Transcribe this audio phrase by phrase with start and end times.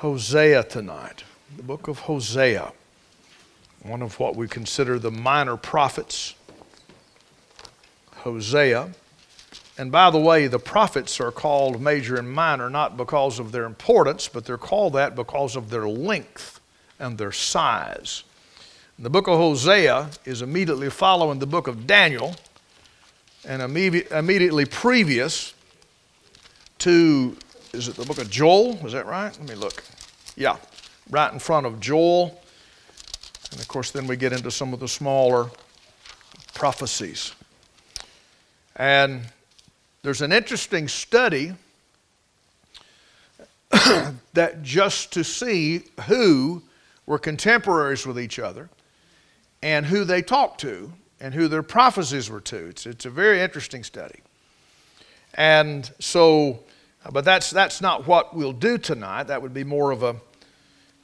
[0.00, 1.24] Hosea tonight.
[1.58, 2.72] The book of Hosea,
[3.82, 6.34] one of what we consider the minor prophets.
[8.16, 8.92] Hosea.
[9.76, 13.64] And by the way, the prophets are called major and minor not because of their
[13.64, 16.62] importance, but they're called that because of their length
[16.98, 18.24] and their size.
[18.98, 22.36] The book of Hosea is immediately following the book of Daniel
[23.44, 25.52] and immediately previous
[26.78, 27.36] to,
[27.72, 28.84] is it the book of Joel?
[28.86, 29.36] Is that right?
[29.38, 29.82] Let me look.
[30.36, 30.56] Yeah,
[31.10, 32.40] right in front of Joel.
[33.52, 35.50] And of course, then we get into some of the smaller
[36.54, 37.34] prophecies.
[38.76, 39.22] And
[40.02, 41.54] there's an interesting study
[44.32, 46.62] that just to see who
[47.06, 48.68] were contemporaries with each other
[49.62, 52.68] and who they talked to and who their prophecies were to.
[52.68, 54.20] It's, it's a very interesting study.
[55.34, 56.60] And so,
[57.12, 59.24] but that's, that's not what we'll do tonight.
[59.24, 60.16] That would be more of a,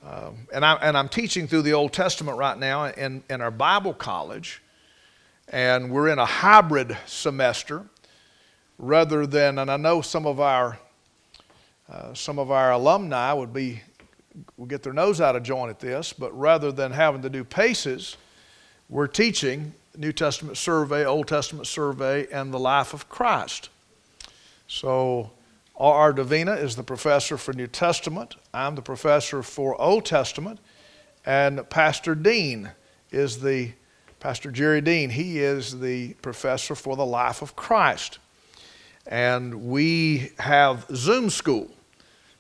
[0.04, 3.50] uh, and, I, and I'm teaching through the Old Testament right now in, in our
[3.50, 4.62] Bible college,
[5.48, 7.84] and we're in a hybrid semester
[8.78, 10.78] rather than, and I know some of our
[11.88, 13.80] uh, some of our alumni would be
[14.56, 17.44] would get their nose out of joint at this, but rather than having to do
[17.44, 18.16] paces,
[18.88, 23.70] we're teaching New Testament survey, Old Testament survey, and the life of Christ.
[24.68, 25.30] So
[25.76, 26.12] R.R.
[26.12, 28.36] Davina is the professor for New Testament.
[28.54, 30.58] I'm the professor for Old Testament,
[31.24, 32.70] and Pastor Dean
[33.10, 33.72] is the
[34.20, 35.10] Pastor Jerry Dean.
[35.10, 38.18] He is the professor for the life of Christ
[39.06, 41.70] and we have Zoom school.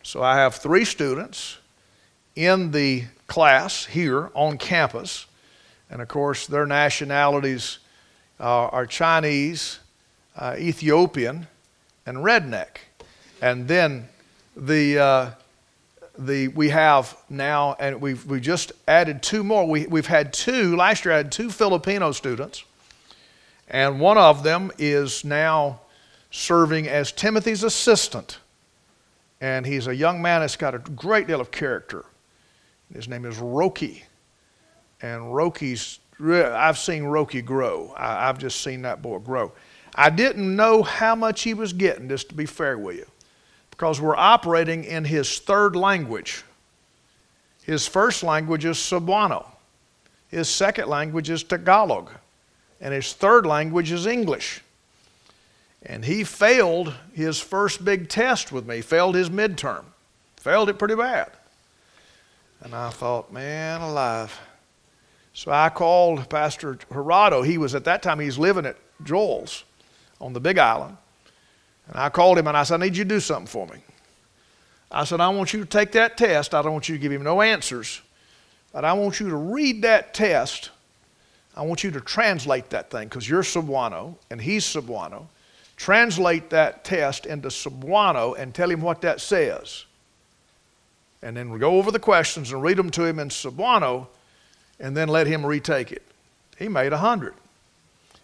[0.02, 1.58] So I have three students
[2.34, 5.26] in the class here on campus,
[5.90, 7.78] and of course, their nationalities
[8.38, 9.78] uh, are Chinese,
[10.36, 11.46] uh, Ethiopian,
[12.04, 12.78] and redneck.
[13.40, 14.08] And then
[14.56, 15.30] the, uh,
[16.18, 19.66] the, we have now, and we've, we just added two more.
[19.66, 22.64] We, we've had two, last year I had two Filipino students,
[23.68, 25.80] and one of them is now
[26.30, 28.38] serving as Timothy's assistant.
[29.40, 32.04] And he's a young man that's got a great deal of character.
[32.92, 34.02] His name is Roki.
[35.02, 37.92] And Roki's, I've seen Roki grow.
[37.96, 39.52] I, have just seen that boy grow.
[39.94, 43.06] I didn't know how much he was getting, just to be fair with you,
[43.76, 46.44] because we're operating in his third language.
[47.64, 49.44] His first language is Cebuano,
[50.28, 52.10] his second language is Tagalog,
[52.80, 54.62] and his third language is English.
[55.82, 59.84] And he failed his first big test with me, failed his midterm,
[60.36, 61.30] failed it pretty bad.
[62.62, 64.40] And I thought, man alive.
[65.34, 67.42] So I called Pastor Gerardo.
[67.42, 69.64] He was at that time, he's living at Joel's
[70.18, 70.96] on the Big Island.
[71.88, 73.80] And I called him and I said, I need you to do something for me.
[74.90, 76.54] I said, I want you to take that test.
[76.54, 78.00] I don't want you to give him no answers,
[78.72, 80.70] but I want you to read that test.
[81.56, 85.26] I want you to translate that thing because you're Cebuano and he's Cebuano
[85.76, 89.84] translate that test into Cebuano and tell him what that says.
[91.22, 94.06] And then go over the questions and read them to him in Cebuano
[94.80, 96.02] and then let him retake it.
[96.58, 97.34] He made a hundred.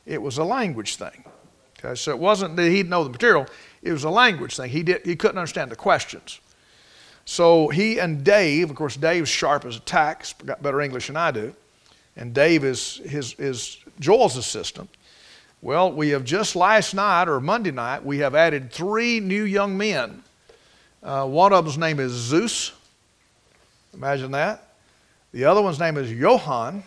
[0.07, 1.25] It was a language thing.
[1.85, 3.47] Okay, so it wasn't that he didn't know the material,
[3.83, 4.71] it was a language thing.
[4.71, 6.41] He, did, he couldn't understand the questions.
[7.25, 11.17] So he and Dave, of course, Dave's sharp as a tack, got better English than
[11.17, 11.55] I do,
[12.17, 14.91] and Dave is, his, is Joel's assistant.
[15.61, 19.77] Well, we have just last night or Monday night, we have added three new young
[19.77, 20.23] men.
[21.03, 22.73] Uh, one of them's name is Zeus.
[23.95, 24.75] Imagine that.
[25.33, 26.83] The other one's name is Johan,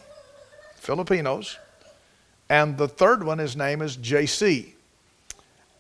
[0.76, 1.58] Filipinos.
[2.50, 4.75] And the third one, his name is JC.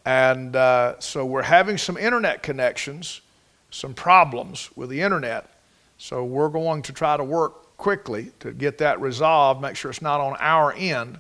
[0.05, 3.21] And uh, so we're having some internet connections,
[3.71, 5.49] some problems with the internet.
[5.97, 10.01] So we're going to try to work quickly to get that resolved, make sure it's
[10.01, 11.19] not on our end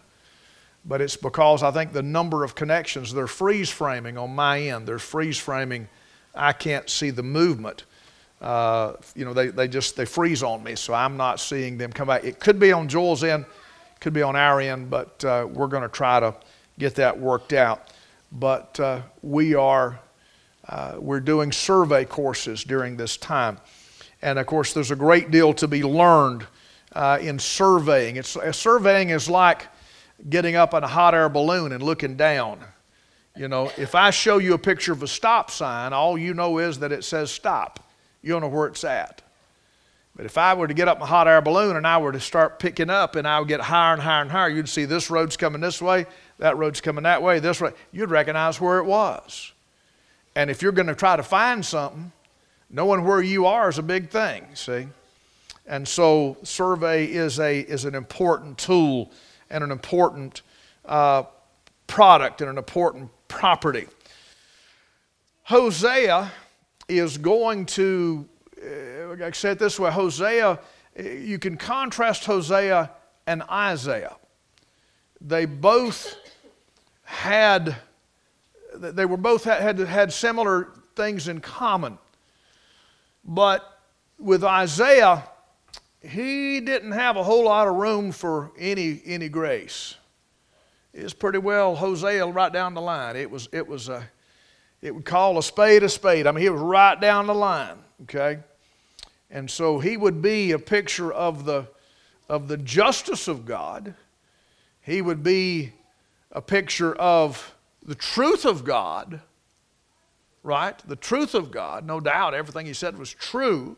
[0.85, 4.87] but it's because I think the number of connections, they're freeze framing on my end.
[4.87, 5.87] They're freeze framing.
[6.35, 7.85] I can't see the movement.
[8.39, 11.91] Uh, you know, they, they just, they freeze on me, so I'm not seeing them
[11.91, 12.23] come back.
[12.23, 13.45] It could be on Joel's end,
[13.99, 16.35] could be on our end, but uh, we're going to try to
[16.77, 17.91] get that worked out.
[18.31, 19.99] But uh, we are,
[20.67, 23.59] uh, we're doing survey courses during this time.
[24.21, 26.45] And of course, there's a great deal to be learned
[26.93, 28.15] uh, in surveying.
[28.15, 29.67] It's, surveying is like,
[30.29, 32.59] getting up in a hot air balloon and looking down.
[33.35, 36.57] You know, if I show you a picture of a stop sign, all you know
[36.57, 37.81] is that it says stop.
[38.21, 39.21] You don't know where it's at.
[40.15, 42.13] But if I were to get up in a hot air balloon and I were
[42.13, 44.85] to start picking up and I would get higher and higher and higher, you'd see
[44.85, 46.05] this road's coming this way,
[46.37, 47.71] that road's coming that way, this way.
[47.91, 49.53] You'd recognize where it was.
[50.35, 52.11] And if you're going to try to find something,
[52.69, 54.87] knowing where you are is a big thing, see?
[55.65, 59.11] And so, survey is, a, is an important tool
[59.49, 60.41] and an important
[60.85, 61.23] uh,
[61.87, 63.87] product and an important property.
[65.43, 66.31] Hosea
[66.87, 68.27] is going to,
[68.61, 70.59] uh, I say it this way Hosea,
[70.97, 72.91] you can contrast Hosea
[73.27, 74.15] and Isaiah.
[75.21, 76.15] They both
[77.05, 77.75] had,
[78.75, 81.97] they were both had, had similar things in common.
[83.23, 83.79] But
[84.19, 85.23] with Isaiah,
[86.01, 89.95] he didn't have a whole lot of room for any, any grace.
[90.93, 93.15] It's pretty well Hosea right down the line.
[93.15, 94.07] It was, it was a,
[94.81, 96.27] it would call a spade a spade.
[96.27, 98.39] I mean, he was right down the line, okay?
[99.29, 101.67] And so he would be a picture of the,
[102.29, 103.95] of the justice of God.
[104.81, 105.73] He would be
[106.35, 109.21] a picture of the truth of God,
[110.43, 110.77] right?
[110.85, 111.85] The truth of God.
[111.85, 113.77] No doubt everything he said was true.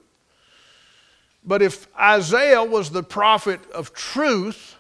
[1.46, 4.76] But if Isaiah was the prophet of truth,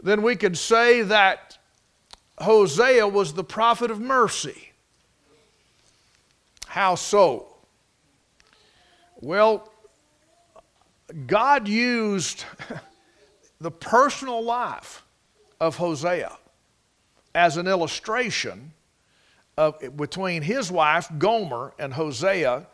[0.00, 1.58] then we could say that
[2.38, 4.70] Hosea was the prophet of mercy.
[6.66, 7.48] How so?
[9.16, 9.72] Well,
[11.26, 12.44] God used
[13.60, 15.02] the personal life
[15.58, 16.36] of Hosea
[17.34, 18.72] as an illustration
[19.56, 22.66] of, between his wife Gomer and Hosea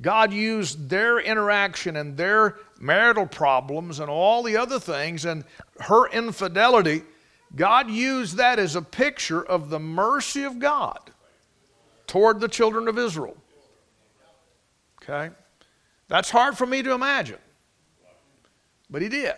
[0.00, 5.44] God used their interaction and their marital problems and all the other things and
[5.80, 7.02] her infidelity,
[7.54, 11.10] God used that as a picture of the mercy of God
[12.06, 13.36] toward the children of Israel.
[15.02, 15.34] Okay?
[16.08, 17.38] That's hard for me to imagine.
[18.88, 19.34] But he did.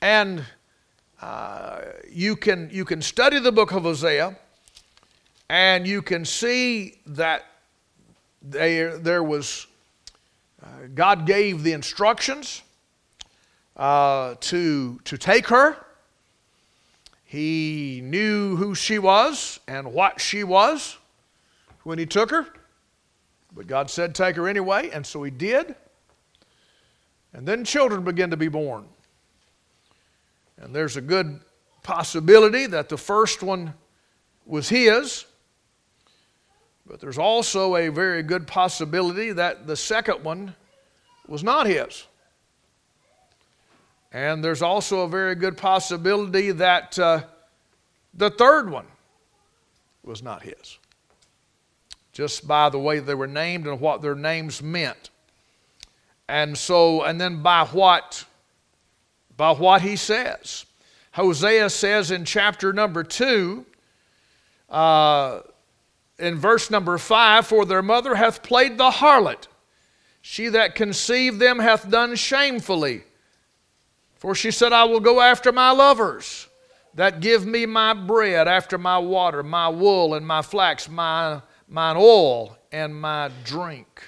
[0.00, 0.44] And
[2.10, 4.36] you, can, you can study the book of Hosea
[5.48, 7.46] and you can see that
[8.42, 9.66] there, there was,
[10.62, 12.62] uh, God gave the instructions
[13.76, 15.76] uh, to, to take her.
[17.24, 20.96] He knew who she was and what she was
[21.82, 22.46] when he took her.
[23.54, 25.74] But God said, take her anyway, and so he did.
[27.32, 28.86] And then children began to be born.
[30.58, 31.40] And there's a good
[31.82, 33.74] possibility that the first one
[34.44, 35.24] was his,
[36.86, 40.54] but there's also a very good possibility that the second one
[41.26, 42.06] was not his.
[44.12, 47.22] And there's also a very good possibility that uh,
[48.14, 48.86] the third one
[50.02, 50.78] was not his.
[52.12, 55.10] Just by the way they were named and what their names meant.
[56.28, 58.24] And so, and then by what?
[59.36, 60.64] By what he says.
[61.12, 63.64] Hosea says in chapter number two,
[64.68, 65.40] uh,
[66.18, 69.46] in verse number five, for their mother hath played the harlot.
[70.22, 73.04] She that conceived them hath done shamefully.
[74.16, 76.48] For she said, I will go after my lovers
[76.94, 81.96] that give me my bread after my water, my wool and my flax, my, mine
[81.98, 84.02] oil and my drink.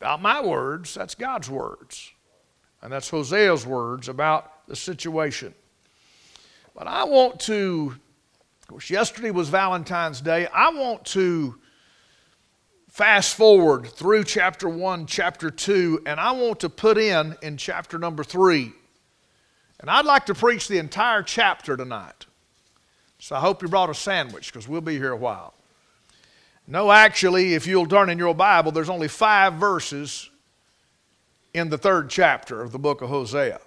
[0.00, 2.12] About my words, that's God's words.
[2.82, 5.54] And that's Hosea's words about the situation.
[6.74, 7.94] But I want to
[8.62, 10.46] of course, yesterday was Valentine's Day.
[10.46, 11.58] I want to
[12.88, 17.98] fast forward through chapter 1, chapter 2, and I want to put in in chapter
[17.98, 18.72] number 3.
[19.80, 22.26] And I'd like to preach the entire chapter tonight.
[23.18, 25.54] So I hope you brought a sandwich because we'll be here a while.
[26.68, 30.30] No, actually, if you'll turn in your Bible, there's only five verses
[31.54, 33.60] in the third chapter of the book of Hosea.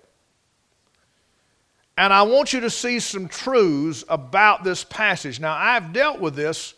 [1.98, 5.39] And I want you to see some truths about this passage.
[5.39, 6.74] Now, I've dealt with this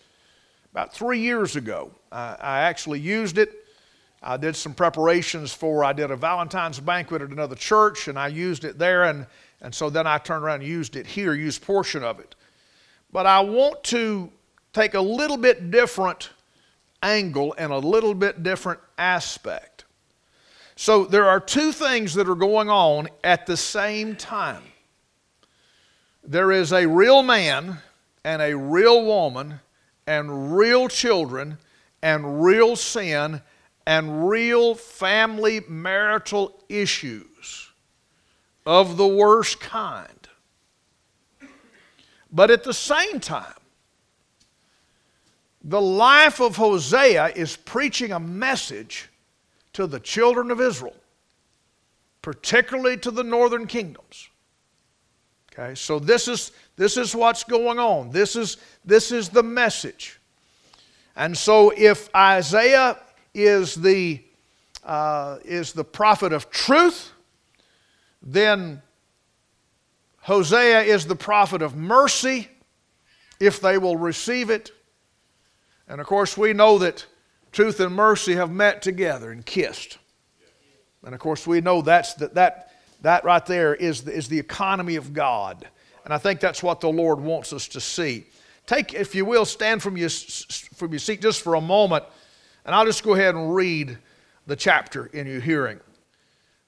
[0.72, 1.92] about three years ago.
[2.12, 3.52] I, I actually used it.
[4.22, 8.28] I did some preparations for, I did a Valentine's banquet at another church, and I
[8.28, 9.26] used it there, and,
[9.62, 12.36] and so then I turned around and used it here, used portion of it.
[13.12, 14.32] But I want to
[14.74, 16.32] take a little bit different
[17.02, 19.77] angle and a little bit different aspect.
[20.78, 24.64] So there are two things that are going on at the same time
[26.28, 27.78] there is a real man
[28.26, 29.62] and a real woman
[30.06, 31.58] and real children
[32.02, 33.42] and real sin
[33.86, 37.72] and real family marital issues
[38.66, 40.28] of the worst kind.
[42.30, 43.54] But at the same time,
[45.64, 49.08] the life of Hosea is preaching a message
[49.78, 50.96] to the children of Israel,
[52.24, 54.28] particularly to the northern kingdoms.
[55.54, 58.10] Okay, so this is, this is what's going on.
[58.10, 60.20] This is, this is the message.
[61.16, 62.98] And so, if Isaiah
[63.36, 64.24] is the,
[64.84, 67.12] uh, is the prophet of truth,
[68.24, 68.82] then
[70.22, 72.48] Hosea is the prophet of mercy
[73.40, 74.72] if they will receive it.
[75.88, 77.06] And of course, we know that
[77.52, 79.98] truth and mercy have met together and kissed.
[81.04, 84.40] And of course, we know that's the, that, that right there is the, is the
[84.40, 85.68] economy of God.
[86.04, 88.26] And I think that's what the Lord wants us to see.
[88.66, 92.04] Take, if you will, stand from your, from your seat just for a moment,
[92.66, 93.98] and I'll just go ahead and read
[94.46, 95.80] the chapter in your hearing.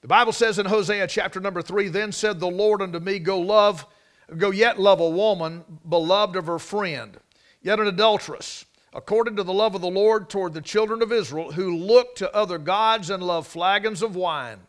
[0.01, 3.39] The Bible says in Hosea chapter number three, Then said the Lord unto me, Go
[3.39, 3.85] love,
[4.37, 7.19] go yet love a woman, beloved of her friend,
[7.61, 11.51] yet an adulteress, according to the love of the Lord toward the children of Israel,
[11.51, 14.59] who look to other gods and love flagons of wine.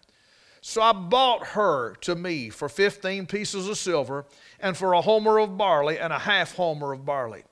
[0.60, 4.26] So I bought her to me for fifteen pieces of silver,
[4.60, 7.44] and for a homer of barley, and a half homer of barley.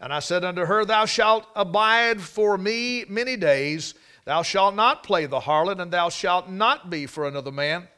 [0.00, 3.94] And I said unto her, Thou shalt abide for me many days
[4.28, 7.88] Thou shalt not play the harlot, and thou shalt not be for another man.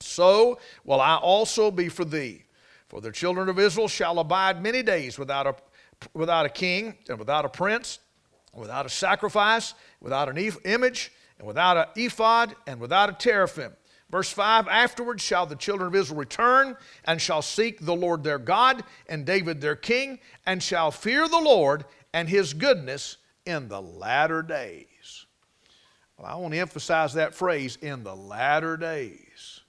[0.00, 2.42] So will I also be for thee.
[2.88, 5.54] For the children of Israel shall abide many days without a,
[6.14, 7.98] without a king, and without a prince,
[8.54, 13.72] without a sacrifice, without an image, and without an ephod, and without a teraphim.
[14.10, 18.38] Verse 5 Afterwards shall the children of Israel return, and shall seek the Lord their
[18.38, 23.80] God, and David their king, and shall fear the Lord and his goodness in the
[23.80, 25.26] latter days.
[26.16, 29.60] Well, I want to emphasize that phrase in the latter days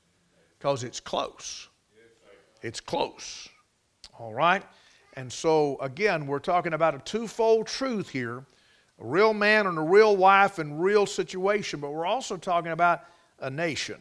[0.58, 1.68] because it's close.
[2.62, 3.48] It's close.
[4.18, 4.64] All right?
[5.20, 8.46] And so, again, we're talking about a twofold truth here
[9.02, 13.02] a real man and a real wife and real situation, but we're also talking about
[13.40, 13.98] a nation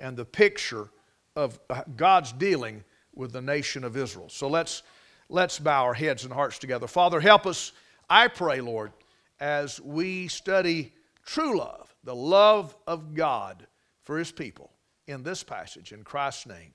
[0.00, 0.88] and the picture
[1.36, 2.82] of uh, God's dealing
[3.14, 4.28] with the nation of Israel.
[4.28, 4.82] So let's,
[5.28, 6.88] let's bow our heads and hearts together.
[6.88, 7.70] Father, help us,
[8.08, 8.90] I pray, Lord,
[9.38, 10.92] as we study
[11.24, 13.68] true love, the love of God
[14.02, 14.72] for his people
[15.06, 15.92] in this passage.
[15.92, 16.74] In Christ's name,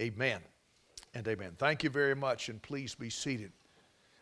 [0.00, 0.40] amen
[1.16, 1.52] and amen.
[1.56, 3.50] Thank you very much, and please be seated.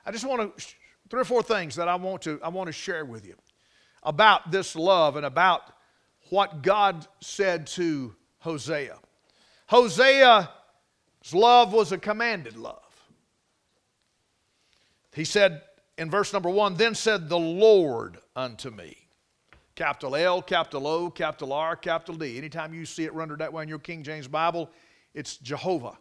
[0.07, 0.67] I just want to,
[1.11, 3.35] three or four things that I want to, I want to share with you
[4.05, 5.63] about this love and about
[6.31, 8.97] what God said to Hosea.
[9.67, 10.47] Hosea's
[11.33, 12.81] love was a commanded love.
[15.15, 15.63] He said
[15.99, 18.97] in verse number one, Then said the Lord unto me,
[19.75, 22.39] Capital L, capital O, capital R, capital D.
[22.39, 24.71] Anytime you see it rendered that way in your King James Bible,
[25.13, 25.99] it's Jehovah.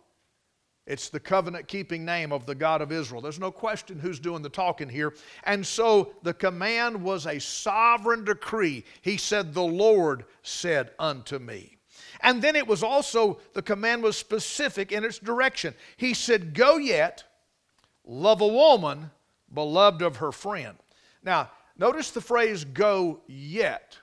[0.85, 3.21] It's the covenant keeping name of the God of Israel.
[3.21, 5.13] There's no question who's doing the talking here.
[5.45, 8.83] And so the command was a sovereign decree.
[9.01, 11.77] He said, The Lord said unto me.
[12.19, 15.73] And then it was also, the command was specific in its direction.
[15.95, 17.23] He said, Go yet,
[18.05, 19.11] love a woman,
[19.53, 20.77] beloved of her friend.
[21.23, 23.97] Now, Notice the phrase go yet.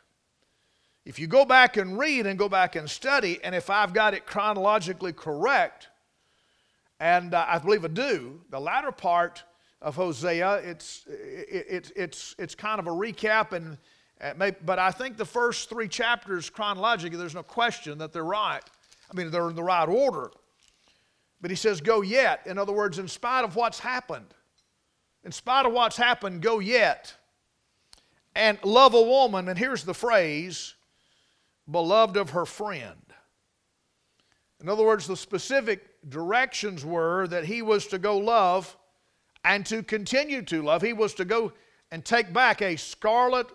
[1.05, 4.15] If you go back and read and go back and study, and if I've got
[4.15, 5.89] it chronologically correct,
[7.01, 9.43] and uh, I believe I do, the latter part
[9.83, 13.79] of Hosea, it's, it, it, it's, it's kind of a recap, and,
[14.37, 18.63] may, but I think the first three chapters chronologically, there's no question that they're right.
[19.11, 20.31] I mean, they're in the right order.
[21.41, 22.43] But he says, go yet.
[22.47, 24.35] In other words, in spite of what's happened,
[25.25, 27.15] in spite of what's happened, go yet
[28.35, 30.75] and love a woman, and here's the phrase,
[31.69, 33.10] beloved of her friend.
[34.61, 38.77] In other words, the specific directions were that he was to go love
[39.45, 40.83] and to continue to love.
[40.83, 41.53] He was to go
[41.91, 43.47] and take back a scarlet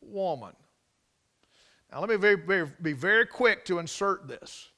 [0.00, 0.52] woman.
[1.90, 4.68] Now, let me very, very, be very quick to insert this.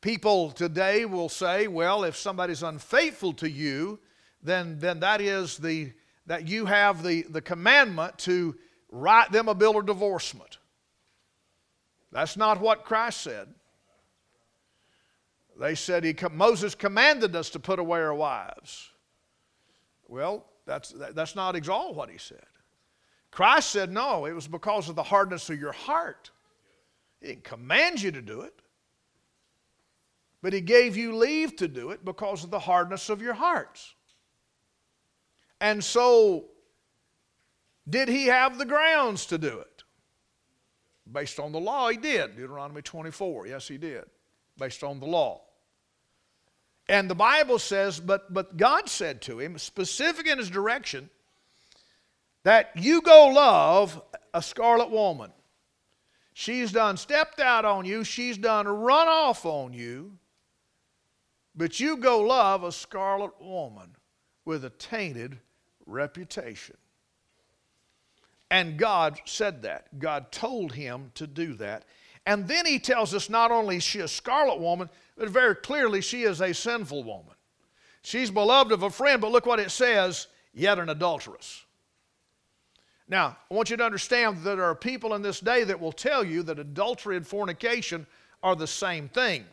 [0.00, 3.98] People today will say, well, if somebody's unfaithful to you,
[4.42, 5.92] then, then that is the
[6.28, 8.54] that you have the, the commandment to
[8.90, 10.58] write them a bill of divorcement.
[12.12, 13.48] That's not what Christ said.
[15.58, 18.90] They said he, Moses commanded us to put away our wives.
[20.06, 22.44] Well, that's, that's not exactly what he said.
[23.30, 26.30] Christ said, no, it was because of the hardness of your heart.
[27.20, 28.54] He didn't command you to do it,
[30.42, 33.94] but he gave you leave to do it because of the hardness of your hearts.
[35.60, 36.44] And so,
[37.88, 39.82] did he have the grounds to do it?
[41.10, 42.36] Based on the law, he did.
[42.36, 43.48] Deuteronomy 24.
[43.48, 44.04] Yes, he did.
[44.56, 45.42] Based on the law.
[46.88, 51.10] And the Bible says, but, but God said to him, specific in his direction,
[52.44, 54.00] that you go love
[54.32, 55.30] a scarlet woman.
[56.32, 60.16] She's done stepped out on you, she's done run off on you,
[61.54, 63.96] but you go love a scarlet woman
[64.44, 65.38] with a tainted
[65.84, 66.76] reputation.
[68.50, 69.98] And God said that.
[69.98, 71.84] God told him to do that.
[72.28, 76.02] And then he tells us not only is she a scarlet woman, but very clearly
[76.02, 77.32] she is a sinful woman.
[78.02, 81.64] She's beloved of a friend, but look what it says yet an adulteress.
[83.08, 85.90] Now, I want you to understand that there are people in this day that will
[85.90, 88.06] tell you that adultery and fornication
[88.42, 89.46] are the same thing.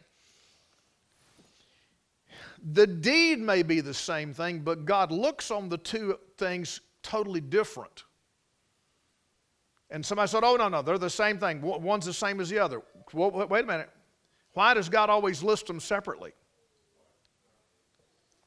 [2.73, 7.39] The deed may be the same thing, but God looks on the two things totally
[7.39, 8.03] different.
[9.89, 11.61] And somebody said, Oh, no, no, they're the same thing.
[11.61, 12.81] One's the same as the other.
[13.13, 13.89] wait a minute.
[14.53, 16.31] Why does God always list them separately?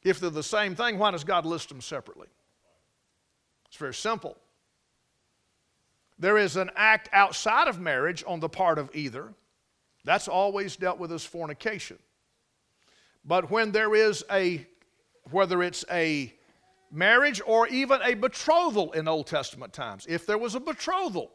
[0.03, 2.29] If they're the same thing, why does God list them separately?
[3.67, 4.37] It's very simple.
[6.19, 9.35] There is an act outside of marriage on the part of either.
[10.05, 11.99] That's always dealt with as fornication.
[13.25, 14.67] But when there is a,
[15.31, 16.33] whether it's a
[16.91, 21.33] marriage or even a betrothal in Old Testament times, if there was a betrothal,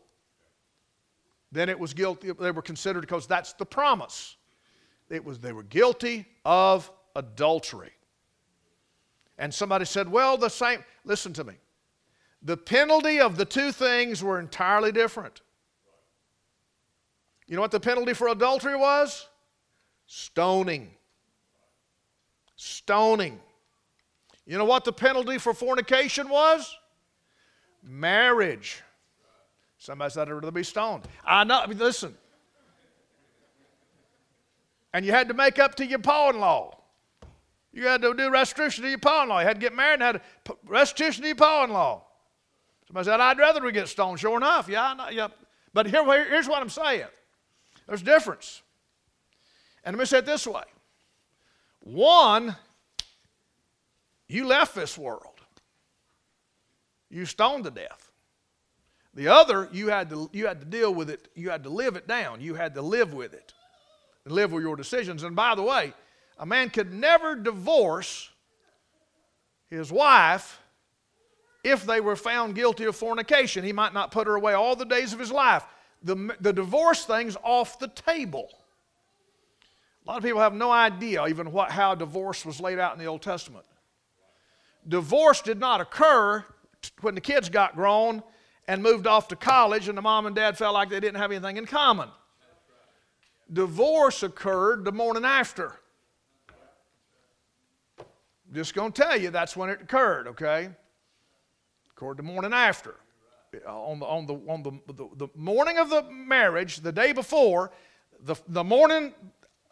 [1.51, 4.38] then it was guilty, they were considered because that's the promise.
[5.10, 7.91] It was, they were guilty of adultery.
[9.38, 11.53] And somebody said, well, the same, listen to me.
[12.41, 15.41] The penalty of the two things were entirely different.
[17.48, 19.27] You know what the penalty for adultery was?
[20.07, 20.91] Stoning.
[22.55, 23.39] Stoning.
[24.45, 26.75] You know what the penalty for fornication was?
[27.81, 28.81] Marriage.
[29.77, 31.03] Somebody said I'd rather be stoned.
[31.25, 32.15] I know, listen.
[34.93, 36.79] And you had to make up to your pa in law.
[37.73, 39.39] You had to do restitution to your pa in law.
[39.39, 40.21] You had to get married and had
[40.65, 42.03] restitution to your pa in law.
[42.88, 44.19] Somebody said, I'd rather we get stoned.
[44.19, 45.29] Sure enough, yeah, know, yeah.
[45.73, 47.07] But here, here's what I'm saying
[47.88, 48.62] there's a difference.
[49.83, 50.63] And let me say it this way
[51.81, 52.55] one,
[54.33, 55.41] you left this world,
[57.09, 58.11] you stoned to death.
[59.13, 61.95] The other, you had to, you had to deal with it, you had to live
[61.95, 63.53] it down, you had to live with it,
[64.25, 65.24] and live with your decisions.
[65.24, 65.93] And by the way,
[66.39, 68.29] a man could never divorce
[69.69, 70.59] his wife
[71.63, 73.63] if they were found guilty of fornication.
[73.63, 75.63] He might not put her away all the days of his life.
[76.01, 78.50] The, the divorce thing's off the table.
[80.05, 83.00] A lot of people have no idea even what, how divorce was laid out in
[83.00, 83.65] the Old Testament.
[84.87, 86.46] Divorce did not occur
[87.01, 88.24] when the kids got grown
[88.67, 91.31] and moved off to college and the mom and dad felt like they didn't have
[91.31, 92.09] anything in common.
[93.51, 95.79] Divorce occurred the morning after.
[98.51, 100.69] Just to tell you that's when it occurred, okay?
[101.91, 102.96] Occurred the morning after.
[103.65, 107.13] Uh, on the, on the, on the, the, the morning of the marriage, the day
[107.13, 107.72] before,
[108.24, 109.13] the, the morning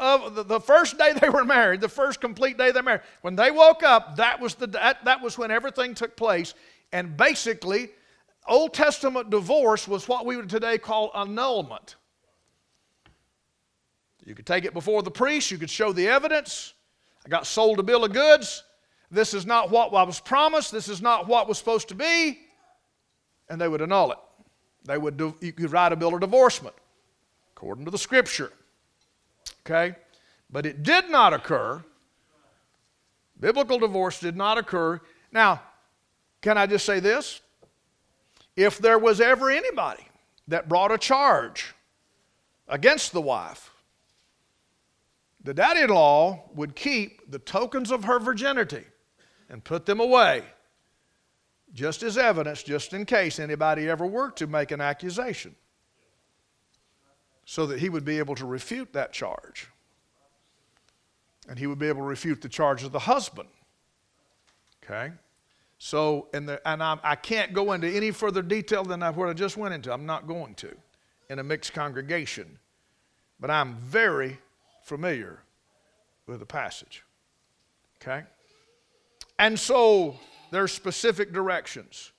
[0.02, 3.36] of the, the first day they were married, the first complete day they're married, when
[3.36, 6.56] they woke up, that was, the, that, that was when everything took place.
[6.92, 7.90] And basically,
[8.48, 11.96] Old Testament divorce was what we would today call annulment.
[14.26, 16.74] You could take it before the priest, you could show the evidence.
[17.26, 18.64] I got sold a bill of goods.
[19.12, 20.72] This is not what I was promised.
[20.72, 22.40] This is not what was supposed to be.
[23.50, 24.18] And they would annul it.
[24.86, 26.76] They would you could write a bill of divorcement
[27.56, 28.52] according to the scripture.
[29.66, 29.96] Okay?
[30.50, 31.84] But it did not occur.
[33.40, 35.00] Biblical divorce did not occur.
[35.32, 35.62] Now,
[36.42, 37.42] can I just say this?
[38.56, 40.06] If there was ever anybody
[40.48, 41.74] that brought a charge
[42.68, 43.72] against the wife,
[45.44, 48.84] the daddy in law would keep the tokens of her virginity
[49.50, 50.44] and put them away
[51.74, 55.56] just as evidence, just in case anybody ever were to make an accusation
[57.52, 59.68] so that he would be able to refute that charge.
[61.50, 63.50] And he would be able to refute the charge of the husband.
[64.82, 65.12] Okay?
[65.78, 69.34] So, and, the, and I can not go into any further detail than what I
[69.34, 69.92] just went into.
[69.92, 70.74] I'm not going to
[71.30, 72.58] in a mixed congregation.
[73.38, 74.40] But I'm very
[74.86, 75.40] familiar
[76.28, 77.04] with the passage.
[78.02, 78.24] Okay?
[79.40, 80.16] And so
[80.52, 82.14] there's specific directions.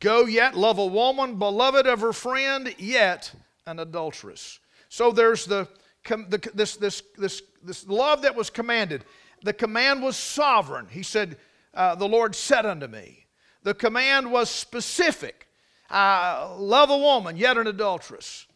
[0.00, 3.34] Go yet, love a woman, beloved of her friend, yet
[3.66, 4.60] an adulteress.
[4.92, 5.66] So there's the,
[6.04, 9.06] the, this, this, this, this love that was commanded.
[9.42, 10.86] The command was sovereign.
[10.90, 11.38] He said,
[11.72, 13.24] uh, The Lord said unto me.
[13.62, 15.48] The command was specific
[15.88, 18.46] uh, love a woman, yet an adulteress.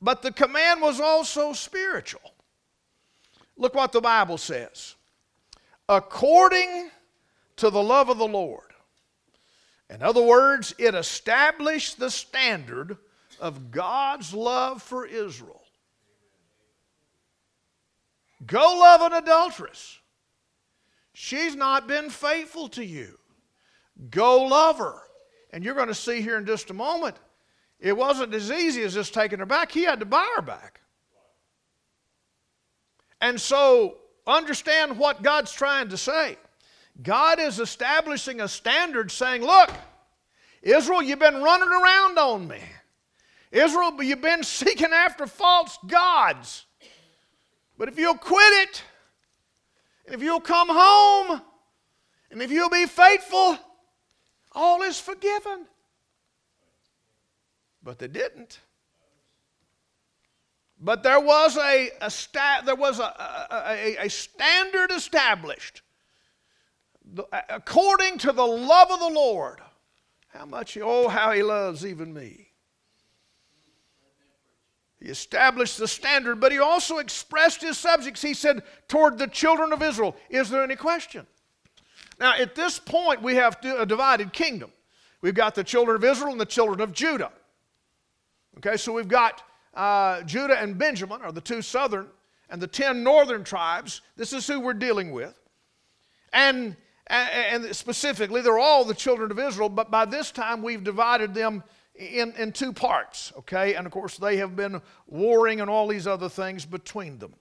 [0.00, 2.34] But the command was also spiritual.
[3.56, 4.94] Look what the Bible says.
[5.88, 6.92] According
[7.56, 8.74] to the love of the Lord.
[9.90, 12.96] In other words, it established the standard
[13.40, 15.62] of God's love for Israel.
[18.46, 19.98] Go love an adulteress.
[21.12, 23.18] She's not been faithful to you.
[24.10, 25.00] Go love her.
[25.52, 27.16] And you're going to see here in just a moment,
[27.80, 29.72] it wasn't as easy as just taking her back.
[29.72, 30.80] He had to buy her back.
[33.20, 33.96] And so,
[34.26, 36.36] understand what God's trying to say.
[37.02, 39.70] God is establishing a standard saying, look,
[40.62, 42.60] Israel, you've been running around on me.
[43.50, 46.66] Israel, but you've been seeking after false gods.
[47.76, 48.82] But if you'll quit it,
[50.06, 51.40] and if you'll come home,
[52.30, 53.58] and if you'll be faithful,
[54.52, 55.66] all is forgiven.
[57.82, 58.60] But they didn't.
[60.80, 65.82] But there was a, a sta- there was a, a, a, standard established
[67.32, 69.60] according to the love of the Lord.
[70.28, 72.47] How much, oh, how he loves even me.
[75.00, 78.20] He established the standard, but he also expressed his subjects.
[78.20, 81.26] He said, toward the children of Israel, is there any question?
[82.18, 84.72] Now, at this point, we have a divided kingdom.
[85.20, 87.30] We've got the children of Israel and the children of Judah.
[88.58, 89.42] Okay, so we've got
[89.74, 92.08] uh, Judah and Benjamin, are the two southern,
[92.50, 94.00] and the ten northern tribes.
[94.16, 95.34] This is who we're dealing with.
[96.32, 101.34] And, and specifically, they're all the children of Israel, but by this time we've divided
[101.34, 101.62] them
[101.98, 103.74] in, in two parts, okay?
[103.74, 107.34] And of course, they have been warring and all these other things between them.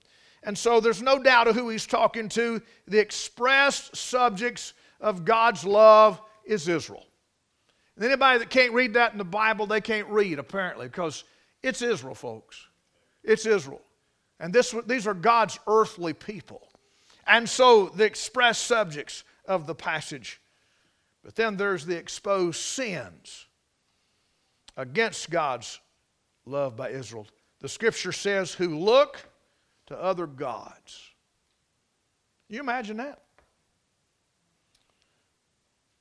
[0.43, 2.61] And so there's no doubt of who he's talking to.
[2.87, 7.05] The expressed subjects of God's love is Israel.
[7.95, 11.23] And anybody that can't read that in the Bible, they can't read, apparently, because
[11.61, 12.67] it's Israel, folks.
[13.23, 13.81] It's Israel.
[14.39, 16.67] And this, these are God's earthly people.
[17.25, 20.39] And so the expressed subjects of the passage.
[21.23, 23.46] But then there's the exposed sins
[24.77, 25.81] against God's
[26.45, 27.27] love by Israel.
[27.59, 29.27] The scripture says, who look
[29.87, 31.01] to other gods.
[32.47, 33.21] You imagine that?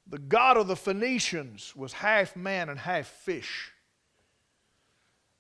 [0.09, 3.73] The God of the Phoenicians was half man and half fish.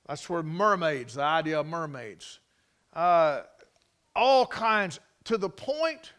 [0.06, 2.40] That's where mermaids, the idea of mermaids,
[2.92, 3.42] uh,
[4.14, 6.12] all kinds, to the point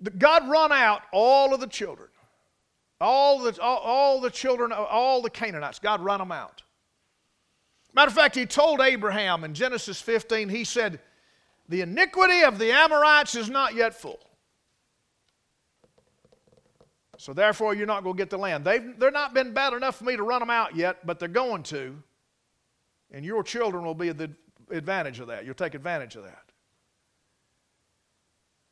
[0.00, 2.08] that God run out all of the children,
[3.02, 6.62] all the, all, all the children, of all the Canaanites, God run them out.
[7.94, 11.00] Matter of fact, he told Abraham in Genesis 15, he said,
[11.68, 14.20] The iniquity of the Amorites is not yet full.
[17.18, 18.64] So therefore, you're not going to get the land.
[18.64, 21.28] They've they're not been bad enough for me to run them out yet, but they're
[21.28, 22.02] going to.
[23.12, 24.30] And your children will be the
[24.70, 25.44] advantage of that.
[25.44, 26.42] You'll take advantage of that.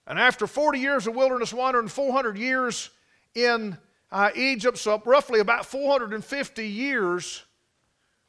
[0.06, 2.90] And after 40 years of wilderness wandering, 400 years
[3.34, 3.76] in
[4.12, 7.44] uh, Egypt, so roughly about 450 years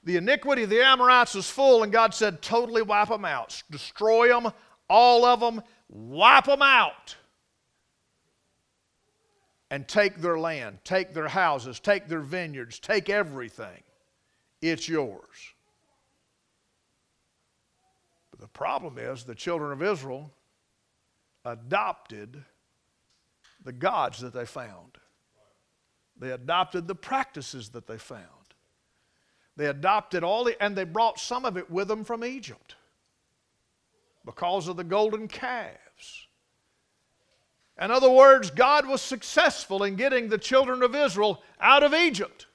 [0.03, 3.61] the iniquity of the Amorites is full, and God said, totally wipe them out.
[3.69, 4.51] Destroy them,
[4.89, 7.15] all of them, wipe them out.
[9.69, 13.83] And take their land, take their houses, take their vineyards, take everything.
[14.61, 15.53] It's yours.
[18.31, 20.31] But the problem is the children of Israel
[21.45, 22.43] adopted
[23.63, 24.97] the gods that they found,
[26.21, 28.21] they adopted the practices that they found.
[29.57, 32.75] They adopted all the, and they brought some of it with them from Egypt
[34.23, 36.27] because of the golden calves.
[37.81, 42.45] In other words, God was successful in getting the children of Israel out of Egypt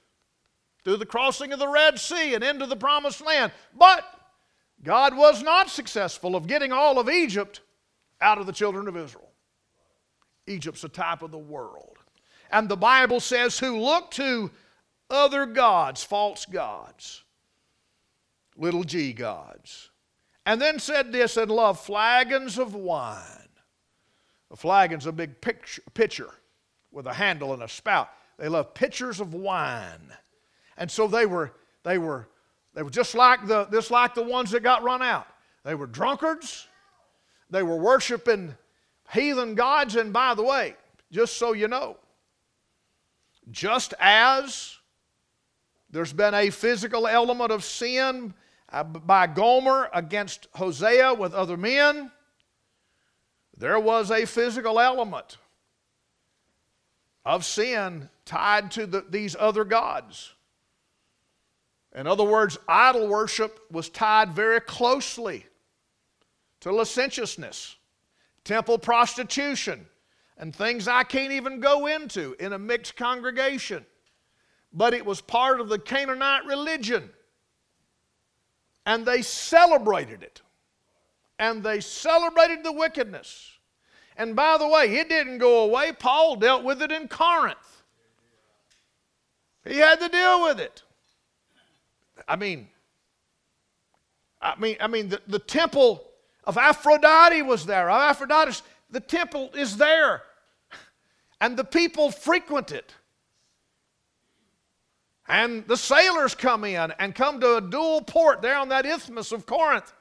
[0.85, 3.51] through the crossing of the Red Sea and into the promised land.
[3.77, 4.05] But
[4.81, 7.59] God was not successful of getting all of Egypt
[8.21, 9.29] out of the children of Israel.
[10.47, 11.96] Egypt's a type of the world.
[12.51, 14.51] And the Bible says, who look to
[15.09, 17.23] other gods, false gods,
[18.55, 19.89] little g gods.
[20.45, 23.49] And then said this, and love flagons of wine.
[24.49, 26.29] A flagon's a big picture, pitcher
[26.91, 28.09] with a handle and a spout.
[28.37, 30.13] They love pitchers of wine.
[30.77, 32.27] And so they were, they were,
[32.73, 35.27] they were just like the, just like the ones that got run out.
[35.63, 36.67] They were drunkards.
[37.49, 38.55] They were worshiping
[39.11, 39.95] heathen gods.
[39.95, 40.75] And by the way,
[41.11, 41.97] just so you know,
[43.51, 44.77] just as
[45.89, 48.33] there's been a physical element of sin
[48.69, 52.11] uh, by Gomer against Hosea with other men.
[53.57, 55.37] There was a physical element
[57.25, 60.33] of sin tied to the, these other gods.
[61.95, 65.45] In other words, idol worship was tied very closely
[66.59, 67.77] to licentiousness,
[68.43, 69.87] temple prostitution,
[70.37, 73.85] and things I can't even go into in a mixed congregation
[74.73, 77.09] but it was part of the Canaanite religion.
[78.85, 80.41] And they celebrated it.
[81.39, 83.53] And they celebrated the wickedness.
[84.17, 85.91] And by the way, it didn't go away.
[85.91, 87.83] Paul dealt with it in Corinth.
[89.65, 90.83] He had to deal with it.
[92.27, 92.67] I mean,
[94.41, 96.03] I mean, I mean, the, the temple
[96.43, 97.89] of Aphrodite was there.
[97.89, 100.23] Aphrodite, the temple is there.
[101.39, 102.93] And the people frequent it.
[105.27, 109.31] And the sailors come in and come to a dual port there on that isthmus
[109.31, 109.93] of Corinth.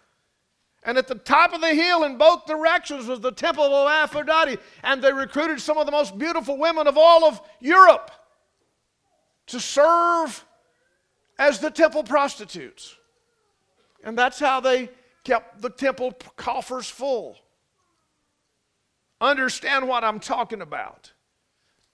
[0.85, 4.59] And at the top of the hill in both directions was the temple of Aphrodite.
[4.85, 8.13] And they recruited some of the most beautiful women of all of Europe
[9.49, 10.45] to serve
[11.39, 12.95] as the temple prostitutes.
[14.05, 14.91] And that's how they
[15.25, 17.37] kept the temple coffers full.
[19.21, 21.13] Understand what I'm talking about.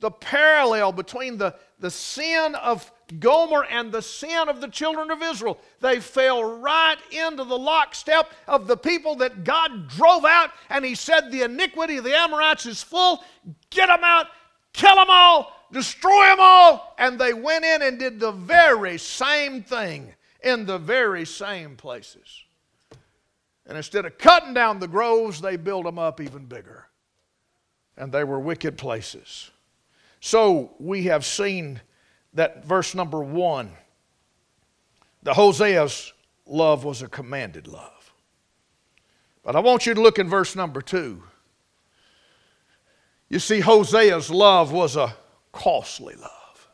[0.02, 5.22] The parallel between the, the sin of Gomer and the sin of the children of
[5.22, 5.58] Israel.
[5.80, 10.96] They fell right into the lockstep of the people that God drove out, and He
[10.96, 13.22] said, The iniquity of the Amorites is full.
[13.70, 14.26] Get them out,
[14.72, 16.96] kill them all, destroy them all.
[16.98, 22.42] And they went in and did the very same thing in the very same places.
[23.66, 26.88] And instead of cutting down the groves, they built them up even bigger.
[27.96, 29.52] And they were wicked places.
[30.24, 31.80] So we have seen
[32.34, 33.72] that verse number one,
[35.24, 36.12] the Hosea's
[36.46, 38.14] love was a commanded love.
[39.42, 41.24] But I want you to look in verse number two.
[43.28, 45.16] You see, Hosea's love was a
[45.50, 46.68] costly love,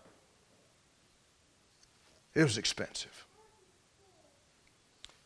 [2.34, 3.26] it was expensive.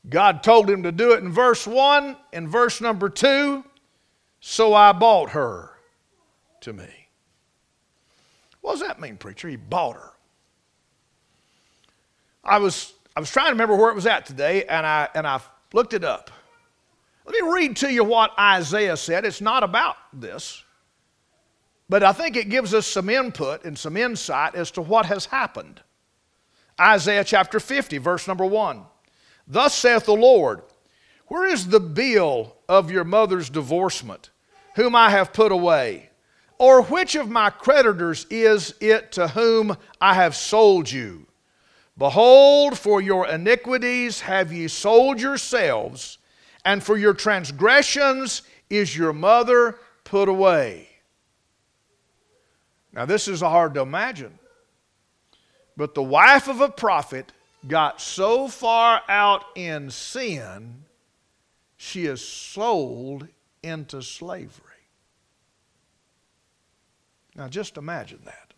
[0.08, 2.16] God told him to do it in verse 1.
[2.32, 3.64] In verse number 2,
[4.40, 5.70] so I bought her
[6.62, 7.01] to me.
[8.62, 9.48] What does that mean, preacher?
[9.48, 10.12] He bought her.
[12.42, 15.26] I was, I was trying to remember where it was at today, and I, and
[15.26, 15.40] I
[15.72, 16.30] looked it up.
[17.26, 19.24] Let me read to you what Isaiah said.
[19.24, 20.64] It's not about this,
[21.88, 25.26] but I think it gives us some input and some insight as to what has
[25.26, 25.82] happened.
[26.80, 28.82] Isaiah chapter 50, verse number 1.
[29.46, 30.62] Thus saith the Lord,
[31.26, 34.30] Where is the bill of your mother's divorcement,
[34.76, 36.10] whom I have put away?
[36.62, 41.26] Or which of my creditors is it to whom I have sold you?
[41.98, 46.18] Behold, for your iniquities have ye sold yourselves,
[46.64, 50.86] and for your transgressions is your mother put away.
[52.92, 54.38] Now, this is hard to imagine,
[55.76, 57.32] but the wife of a prophet
[57.66, 60.84] got so far out in sin,
[61.76, 63.26] she is sold
[63.64, 64.71] into slavery.
[67.34, 68.52] Now, just imagine that.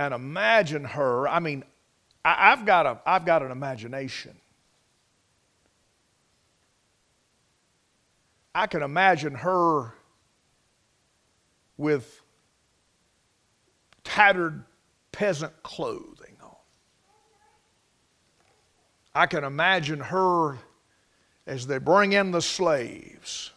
[0.00, 1.28] and imagine her.
[1.28, 1.62] I mean,
[2.24, 4.34] I, have got, a, I've got an imagination.
[8.54, 9.92] I can imagine her
[11.76, 12.22] with
[14.02, 14.64] tattered
[15.12, 16.56] peasant clothing on.
[19.14, 20.56] I can imagine her
[21.46, 23.50] as they bring in the slaves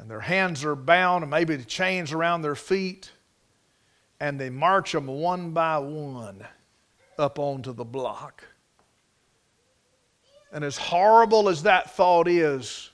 [0.00, 3.10] and their hands are bound and maybe the chains around their feet
[4.18, 6.42] and they march them one by one
[7.18, 8.42] up onto the block.
[10.52, 12.90] And as horrible as that thought is,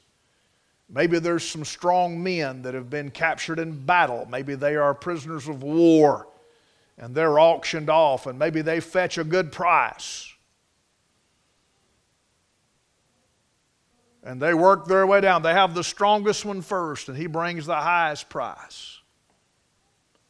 [0.89, 4.27] maybe there's some strong men that have been captured in battle.
[4.29, 6.27] Maybe they are prisoners of war
[6.99, 10.33] and they're auctioned off, and maybe they fetch a good price.
[14.27, 15.43] And they work their way down.
[15.43, 18.99] They have the strongest one first, and he brings the highest price.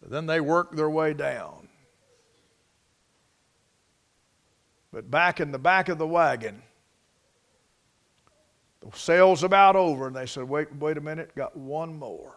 [0.03, 1.69] But then they work their way down.
[4.93, 6.61] But back in the back of the wagon,
[8.81, 12.35] the sale's about over, and they said, wait, wait a minute, got one more.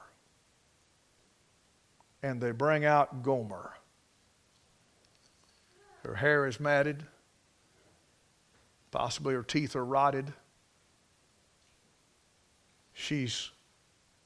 [2.23, 3.73] And they bring out Gomer.
[6.05, 7.05] Her hair is matted,
[8.91, 10.31] possibly her teeth are rotted.
[12.99, 13.51] She's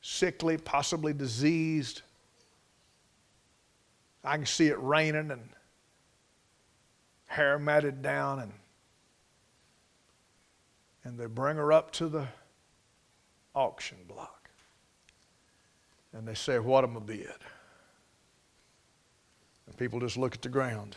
[0.01, 2.01] sickly, possibly diseased.
[4.23, 5.47] I can see it raining and
[7.27, 8.51] hair matted down and
[11.03, 12.27] and they bring her up to the
[13.53, 14.49] auction block.
[16.13, 17.27] And they say, What am I bid?
[19.67, 20.95] And people just look at the ground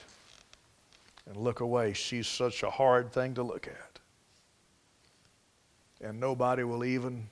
[1.26, 1.92] and look away.
[1.92, 3.98] She's such a hard thing to look at.
[6.00, 7.28] And nobody will even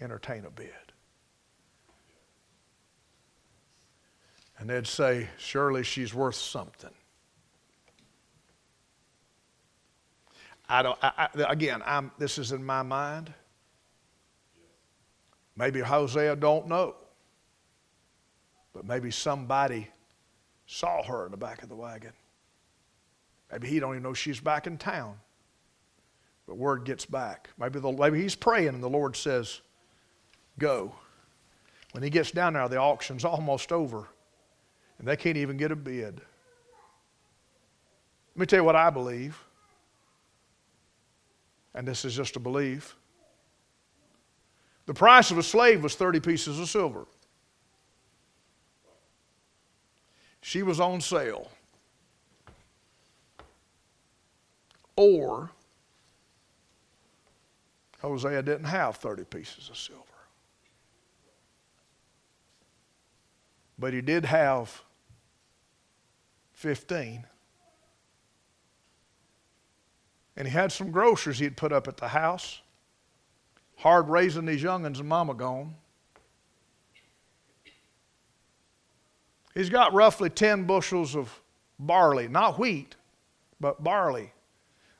[0.00, 0.70] entertain a bid.
[4.58, 6.90] And they'd say, Surely she's worth something.
[10.68, 13.32] I don't, I, I, again, I'm, this is in my mind.
[15.56, 16.94] Maybe Hosea don't know.
[18.72, 19.88] But maybe somebody
[20.66, 22.12] saw her in the back of the wagon.
[23.52, 25.16] Maybe he don't even know she's back in town.
[26.46, 27.50] But word gets back.
[27.58, 29.60] Maybe, the, maybe he's praying and the Lord says,
[30.58, 30.94] Go.
[31.92, 34.08] When he gets down there, the auction's almost over
[34.98, 36.20] and they can't even get a bid.
[38.34, 39.38] Let me tell you what I believe.
[41.74, 42.96] And this is just a belief.
[44.86, 47.06] The price of a slave was 30 pieces of silver.
[50.40, 51.50] She was on sale.
[54.96, 55.50] Or
[58.00, 60.02] Hosea didn't have 30 pieces of silver.
[63.78, 64.82] But he did have
[66.52, 67.26] 15.
[70.36, 72.60] And he had some groceries he'd put up at the house.
[73.76, 75.74] Hard raising these young'uns and mama gone.
[79.54, 81.40] He's got roughly 10 bushels of
[81.78, 82.96] barley, not wheat,
[83.60, 84.32] but barley.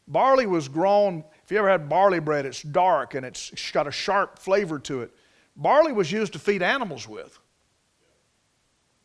[0.06, 3.92] Barley was grown, if you ever had barley bread, it's dark and it's got a
[3.92, 5.12] sharp flavor to it.
[5.56, 7.38] Barley was used to feed animals with.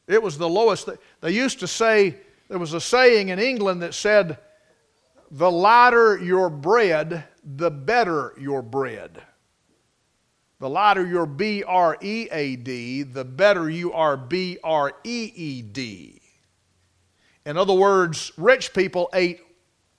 [0.09, 0.89] It was the lowest.
[1.21, 2.15] They used to say,
[2.49, 4.39] there was a saying in England that said,
[5.29, 9.21] the lighter your bread, the better your bread.
[10.59, 15.31] The lighter your B R E A D, the better you are B R E
[15.35, 16.19] E D.
[17.45, 19.41] In other words, rich people ate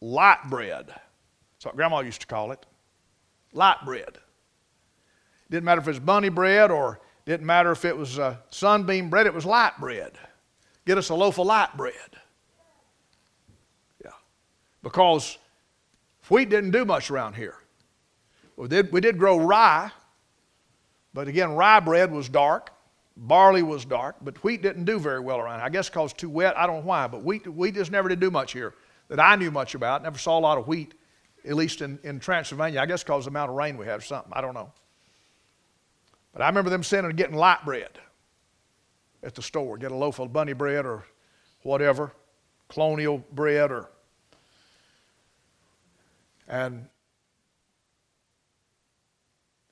[0.00, 0.88] light bread.
[0.88, 2.66] That's what grandma used to call it
[3.52, 4.18] light bread.
[5.50, 9.08] Didn't matter if it was bunny bread or didn't matter if it was uh, sunbeam
[9.08, 10.18] bread, it was light bread.
[10.84, 11.94] Get us a loaf of light bread.
[14.04, 14.10] Yeah.
[14.82, 15.38] Because
[16.28, 17.54] wheat didn't do much around here.
[18.56, 19.92] We did, we did grow rye,
[21.14, 22.72] but again, rye bread was dark,
[23.16, 25.60] barley was dark, but wheat didn't do very well around.
[25.60, 26.58] I guess because too wet.
[26.58, 28.74] I don't know why, but wheat, wheat just never did do much here
[29.06, 30.02] that I knew much about.
[30.02, 30.94] Never saw a lot of wheat,
[31.44, 32.80] at least in, in Transylvania.
[32.80, 34.32] I guess because the amount of rain we had or something.
[34.34, 34.72] I don't know.
[36.32, 37.98] But I remember them sending and getting light bread
[39.22, 39.76] at the store.
[39.76, 41.04] Get a loaf of bunny bread or
[41.62, 42.12] whatever,
[42.68, 43.90] colonial bread or
[46.48, 46.88] and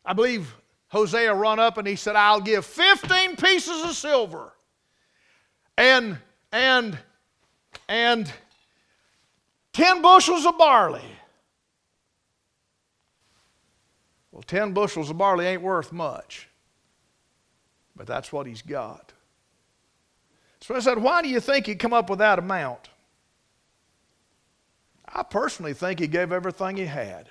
[0.05, 0.55] I believe
[0.89, 4.53] Hosea run up and he said, I'll give 15 pieces of silver
[5.77, 6.19] and
[6.53, 6.99] and
[7.89, 8.33] and
[9.73, 11.05] 10 bushels of barley.
[14.39, 16.49] Well, 10 bushels of barley ain't worth much.
[17.97, 19.13] But that's what he's got.
[20.61, 22.89] So I said, Why do you think he come up with that amount?
[25.13, 27.29] I personally think he gave everything he had.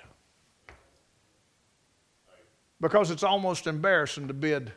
[2.78, 4.72] Because it's almost embarrassing to bid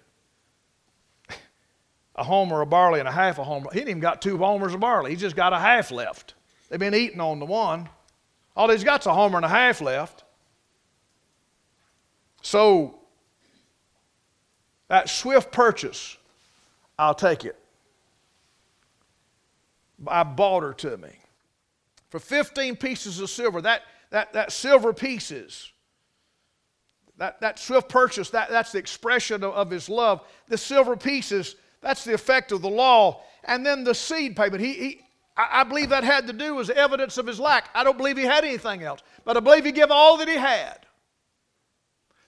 [2.15, 3.67] a homer of barley and a half a homer.
[3.73, 5.11] He didn't even got two homers of barley.
[5.11, 6.35] He's just got a half left.
[6.69, 7.89] They've been eating on the one.
[8.55, 10.23] All he's got's a homer and a half left.
[12.41, 12.95] So
[14.87, 16.17] that swift purchase,
[16.97, 17.57] I'll take it.
[20.07, 21.09] I bought her to me.
[22.09, 25.71] For 15 pieces of silver, that, that, that silver pieces,
[27.17, 30.21] that, that swift purchase, that, that's the expression of, of his love.
[30.47, 33.21] The silver pieces, that's the effect of the law.
[33.45, 34.61] And then the seed payment.
[34.61, 35.01] He, he,
[35.37, 37.69] I, I believe that had to do with evidence of his lack.
[37.73, 39.01] I don't believe he had anything else.
[39.23, 40.85] But I believe he gave all that he had.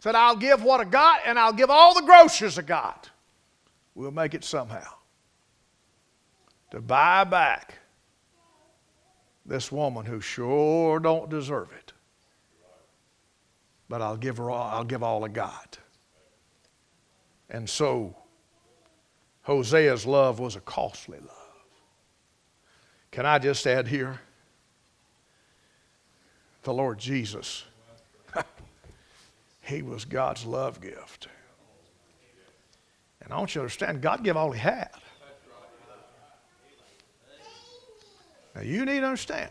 [0.03, 3.09] Said, I'll give what I got and I'll give all the groceries I got.
[3.95, 4.95] We'll make it somehow.
[6.71, 7.79] To buy back
[9.45, 11.93] this woman who sure don't deserve it.
[13.87, 15.77] But I'll give her all, I'll give all I got.
[17.49, 18.13] And so
[19.47, 21.29] Hosea's love was a costly love.
[23.09, 24.19] Can I just add here?
[26.63, 27.63] The Lord Jesus
[29.63, 31.27] he was God's love gift.
[33.21, 34.89] And I want you to understand, God gave all he had.
[38.53, 39.49] Now you need to understand.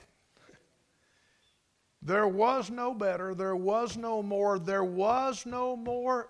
[2.03, 6.28] There was no better, there was no more, there was no more.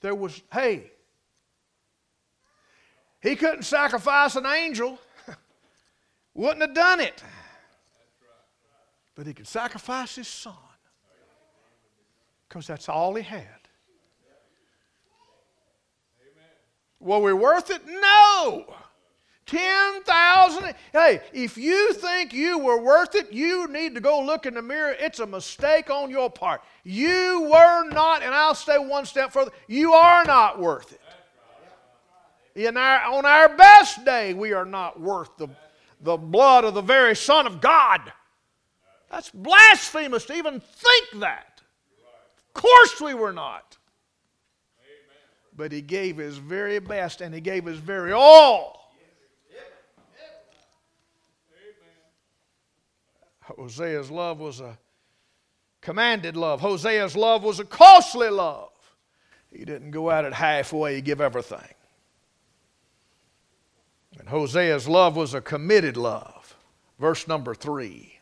[0.00, 0.90] There was, hey,
[3.20, 4.98] he couldn't sacrifice an angel,
[6.34, 7.22] wouldn't have done it.
[9.14, 10.54] But he could sacrifice his son
[12.56, 13.44] because that's all he had.
[16.98, 17.82] Were we worth it?
[17.86, 18.74] No.
[19.44, 20.74] 10,000.
[20.90, 24.62] Hey, if you think you were worth it, you need to go look in the
[24.62, 24.96] mirror.
[24.98, 26.62] It's a mistake on your part.
[26.82, 31.00] You were not, and I'll stay one step further, you are not worth it.
[32.54, 35.48] In our, on our best day, we are not worth the,
[36.00, 38.00] the blood of the very Son of God.
[39.10, 41.55] That's blasphemous to even think that.
[42.56, 43.76] Course, we were not.
[45.54, 48.76] But He gave His very best and He gave His very all
[53.56, 54.76] Hosea's love was a
[55.80, 56.60] commanded love.
[56.60, 58.70] Hosea's love was a costly love.
[59.52, 61.74] He didn't go at it halfway, he give everything.
[64.18, 66.56] And Hosea's love was a committed love.
[66.98, 68.18] Verse number three.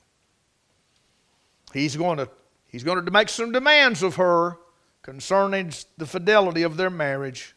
[1.73, 2.29] He's going to,
[2.75, 4.59] he's going to make some demands of her
[5.01, 7.55] concerning the fidelity of their marriage.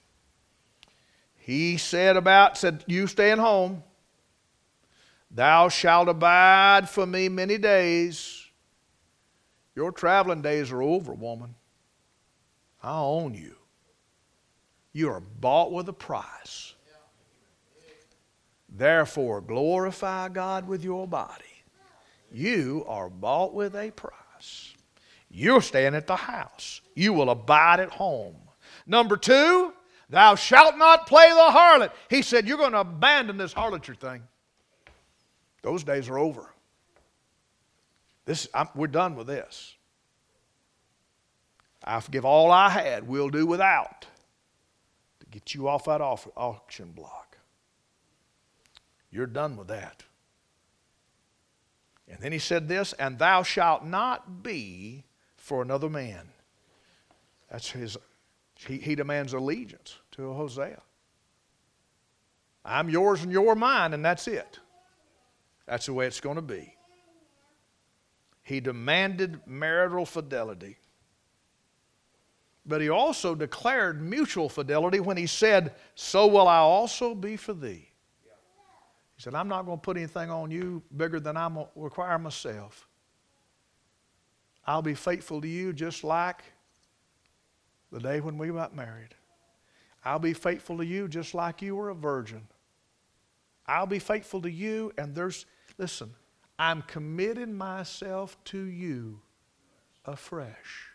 [1.34, 3.82] He said about, said, You staying home.
[5.32, 8.46] Thou shalt abide for me many days.
[9.76, 11.56] Your traveling days are over, woman.
[12.84, 13.56] I own you.
[14.94, 16.76] You are bought with a price.
[18.70, 21.44] Therefore, glorify God with your body.
[22.32, 24.77] You are bought with a price.
[25.30, 26.82] You're staying at the house.
[26.96, 28.36] You will abide at home.
[28.86, 29.74] Number two,
[30.10, 31.92] thou shalt not play the harlot.
[32.10, 34.24] He said, You're going to abandon this harlotry thing.
[35.62, 36.50] Those days are over.
[38.26, 39.76] This, I'm, we're done with this.
[41.84, 44.06] I forgive all I had, we'll do without
[45.20, 47.38] to get you off that auction block.
[49.10, 50.04] You're done with that.
[52.10, 55.04] And then he said this, and thou shalt not be
[55.48, 56.28] for another man.
[57.50, 57.96] That's his,
[58.68, 60.82] he, he demands allegiance to Hosea.
[62.66, 64.60] I'm yours and you're mine, and that's it.
[65.66, 66.76] That's the way it's going to be.
[68.44, 70.76] He demanded marital fidelity.
[72.66, 77.54] But he also declared mutual fidelity when he said, So will I also be for
[77.54, 77.90] thee.
[79.16, 82.86] He said, I'm not going to put anything on you bigger than I require myself.
[84.68, 86.44] I'll be faithful to you just like
[87.92, 89.16] the day when we got married.
[90.04, 92.48] I'll be faithful to you just like you were a virgin.
[93.66, 95.46] I'll be faithful to you, and there's
[95.78, 96.14] Listen,
[96.58, 99.22] I'm committing myself to you
[100.06, 100.90] afresh.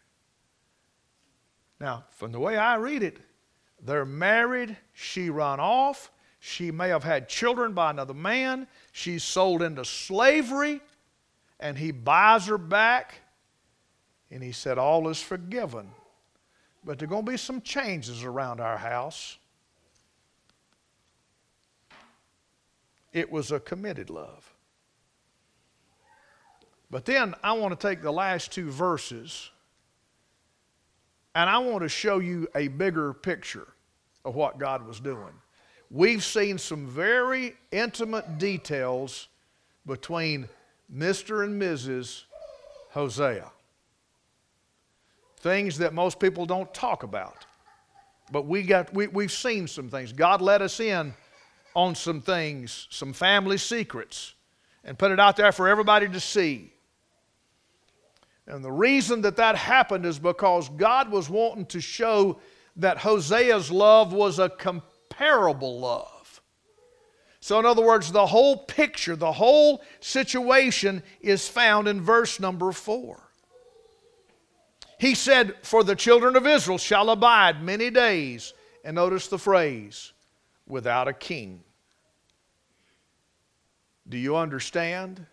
[1.80, 3.18] Now, from the way I read it,
[3.80, 6.10] they're married, she run off,
[6.40, 10.80] she may have had children by another man, she's sold into slavery,
[11.60, 13.21] and he buys her back,
[14.32, 15.90] and he said, All is forgiven.
[16.84, 19.38] But there are going to be some changes around our house.
[23.12, 24.52] It was a committed love.
[26.90, 29.50] But then I want to take the last two verses
[31.34, 33.68] and I want to show you a bigger picture
[34.24, 35.32] of what God was doing.
[35.90, 39.28] We've seen some very intimate details
[39.86, 40.48] between
[40.94, 41.44] Mr.
[41.44, 42.24] and Mrs.
[42.90, 43.50] Hosea.
[45.42, 47.46] Things that most people don't talk about.
[48.30, 50.12] But we got, we, we've seen some things.
[50.12, 51.12] God let us in
[51.74, 54.34] on some things, some family secrets,
[54.84, 56.72] and put it out there for everybody to see.
[58.46, 62.40] And the reason that that happened is because God was wanting to show
[62.76, 66.40] that Hosea's love was a comparable love.
[67.40, 72.70] So, in other words, the whole picture, the whole situation is found in verse number
[72.70, 73.31] four.
[75.02, 78.54] He said, For the children of Israel shall abide many days.
[78.84, 80.12] And notice the phrase,
[80.64, 81.64] without a king.
[84.08, 85.26] Do you understand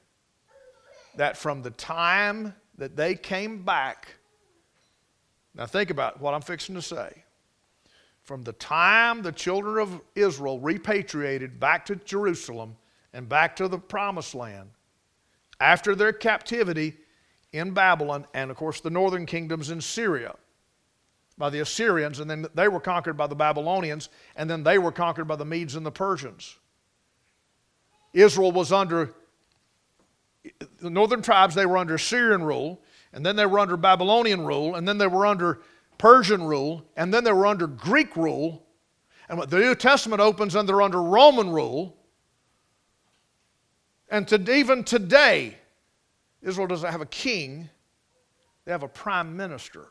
[1.16, 4.16] that from the time that they came back.
[5.54, 7.24] Now, think about what I'm fixing to say.
[8.24, 12.76] From the time the children of Israel repatriated back to Jerusalem
[13.14, 14.70] and back to the promised land,
[15.60, 16.96] after their captivity
[17.52, 20.36] in Babylon, and of course the northern kingdoms in Syria
[21.38, 24.92] by the Assyrians, and then they were conquered by the Babylonians, and then they were
[24.92, 26.58] conquered by the Medes and the Persians.
[28.14, 29.14] Israel was under
[30.80, 32.82] the northern tribes, they were under Syrian rule,
[33.14, 35.62] and then they were under Babylonian rule, and then they were under
[35.98, 38.66] Persian rule, and then they were under Greek rule.
[39.28, 41.96] And the New Testament opens and they're under Roman rule.
[44.10, 45.58] And to, even today,
[46.42, 47.70] Israel doesn't have a king,
[48.66, 49.88] they have a prime minister.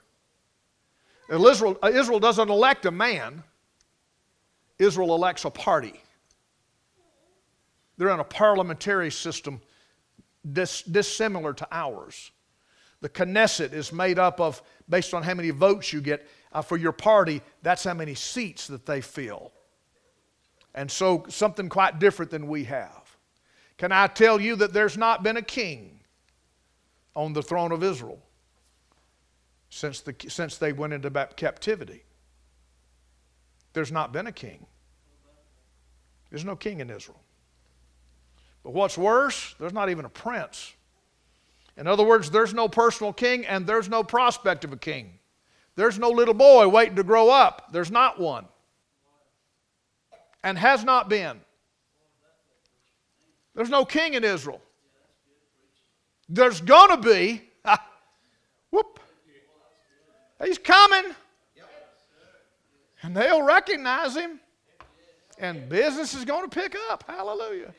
[1.31, 3.43] Israel, uh, Israel doesn't elect a man,
[4.79, 6.01] Israel elects a party.
[7.97, 9.61] They're in a parliamentary system
[10.53, 12.31] dis- dissimilar to ours.
[13.01, 16.77] The Knesset is made up of, based on how many votes you get uh, for
[16.77, 19.53] your party, that's how many seats that they fill.
[20.75, 23.17] And so, something quite different than we have.
[23.77, 25.98] Can I tell you that there's not been a king
[27.15, 28.21] on the throne of Israel
[29.71, 32.05] since, the, since they went into captivity?
[33.73, 34.67] There's not been a king.
[36.31, 37.21] There's no king in Israel.
[38.63, 40.75] But what's worse, there's not even a prince.
[41.77, 45.19] In other words, there's no personal king and there's no prospect of a king.
[45.77, 47.69] There's no little boy waiting to grow up.
[47.73, 48.47] There's not one.
[50.43, 51.41] And has not been.
[53.55, 54.61] There's no king in Israel.
[56.29, 57.43] There's going to be.
[57.65, 57.85] Ah,
[58.71, 58.99] whoop.
[60.43, 61.15] He's coming.
[63.03, 64.41] And they'll recognize him.
[65.39, 67.05] And business is going to pick up.
[67.07, 67.75] Hallelujah.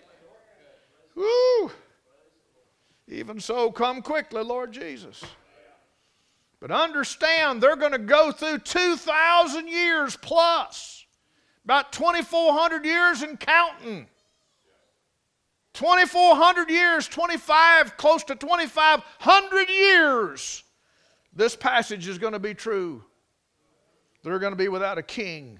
[1.15, 1.71] Woo!
[3.07, 5.23] Even so, come quickly, Lord Jesus.
[6.59, 11.05] But understand, they're going to go through 2,000 years plus,
[11.63, 14.07] about 2,400 years and counting.
[15.73, 20.63] 2,400 years, 25, close to 2,500 years.
[21.33, 23.03] This passage is going to be true.
[24.23, 25.59] They're going to be without a king.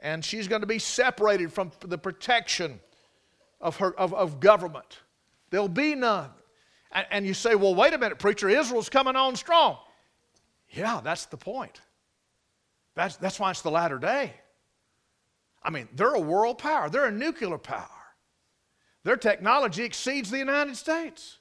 [0.00, 2.80] And she's going to be separated from the protection
[3.60, 4.98] of, her, of, of government.
[5.50, 6.30] There'll be none.
[6.90, 9.78] And, and you say, well, wait a minute, preacher, Israel's coming on strong.
[10.70, 11.80] Yeah, that's the point.
[12.94, 14.32] That's, that's why it's the latter day.
[15.62, 17.88] I mean, they're a world power, they're a nuclear power.
[19.04, 21.38] Their technology exceeds the United States.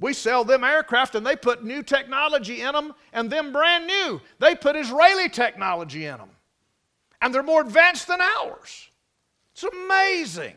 [0.00, 4.20] We sell them aircraft and they put new technology in them and them brand new.
[4.40, 6.30] They put Israeli technology in them.
[7.20, 8.90] And they're more advanced than ours.
[9.52, 10.54] It's amazing.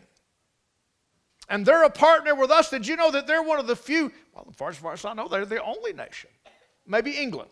[1.48, 2.72] And they're a partner with us.
[2.72, 5.06] Did you know that they're one of the few, well, as far as, far as
[5.06, 6.32] I know, they're the only nation.
[6.88, 7.50] Maybe England.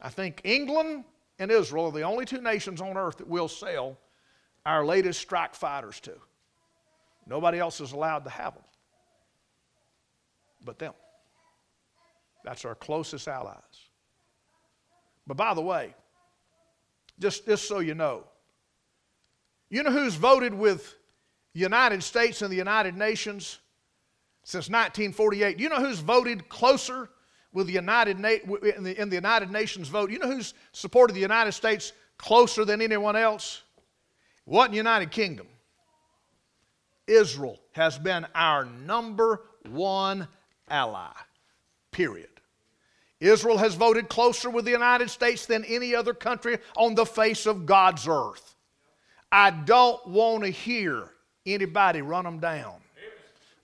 [0.00, 1.04] I think England
[1.38, 3.96] and Israel are the only two nations on earth that will sell
[4.64, 6.12] our latest strike fighters to.
[7.26, 8.62] Nobody else is allowed to have them
[10.66, 10.92] but them.
[12.44, 13.62] That's our closest allies.
[15.26, 15.94] But by the way,
[17.18, 18.24] just, just so you know,
[19.70, 20.94] you know who's voted with
[21.54, 23.58] United States and the United Nations
[24.44, 25.58] since 1948?
[25.58, 27.08] You know who's voted closer
[27.52, 28.28] with the United Na-
[28.76, 30.10] in, the, in the United Nations vote?
[30.10, 33.62] You know who's supported the United States closer than anyone else?
[34.44, 35.48] What in United Kingdom?
[37.06, 40.28] Israel has been our number one
[40.68, 41.12] ally.
[41.92, 42.28] Period.
[43.20, 47.46] Israel has voted closer with the United States than any other country on the face
[47.46, 48.54] of God's earth.
[49.32, 51.10] I don't want to hear
[51.44, 52.74] anybody run them down.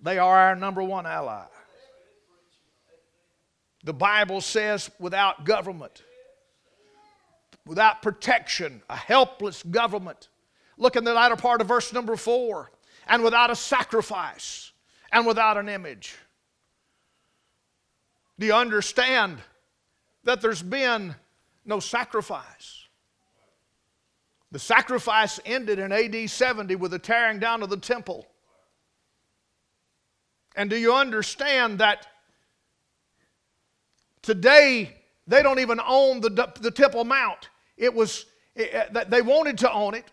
[0.00, 1.44] They are our number one ally.
[3.84, 6.02] The Bible says without government,
[7.66, 10.28] without protection, a helpless government.
[10.78, 12.71] Look in the latter part of verse number four.
[13.06, 14.72] And without a sacrifice
[15.10, 16.16] and without an image.
[18.38, 19.38] Do you understand
[20.24, 21.14] that there's been
[21.64, 22.86] no sacrifice?
[24.50, 28.26] The sacrifice ended in AD 70 with the tearing down of the temple.
[30.54, 32.06] And do you understand that
[34.20, 34.94] today
[35.26, 37.48] they don't even own the, the Temple Mount?
[37.76, 40.04] It was, it, they wanted to own it.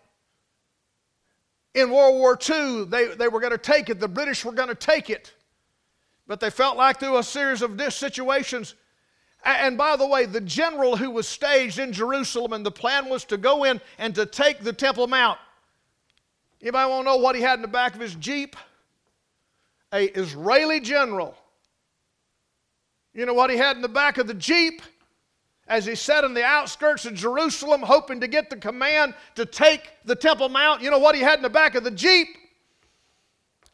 [1.76, 4.70] In World War II, they, they were going to take it, the British were going
[4.70, 5.34] to take it.
[6.28, 8.76] But they felt like through a series of situations,
[9.44, 13.24] and by the way, the general who was staged in Jerusalem, and the plan was
[13.26, 15.40] to go in and to take the Temple Mount.
[16.62, 18.56] Anybody want to know what he had in the back of his Jeep?
[19.94, 21.36] A Israeli general.
[23.14, 24.82] You know what he had in the back of the Jeep?
[25.70, 29.94] As he sat in the outskirts of Jerusalem, hoping to get the command to take
[30.04, 32.28] the Temple Mount, you know what he had in the back of the Jeep?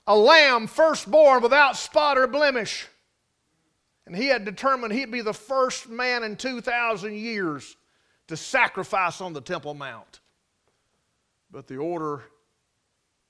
[0.07, 2.87] a lamb firstborn without spot or blemish.
[4.05, 7.75] And he had determined he'd be the first man in 2,000 years
[8.27, 10.19] to sacrifice on the Temple Mount.
[11.49, 12.23] But the order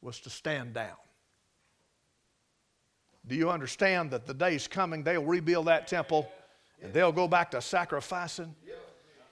[0.02, 0.98] was to stand down.
[3.26, 6.30] Do you understand that the day's coming they'll rebuild that temple
[6.86, 8.56] and they'll go back to sacrificing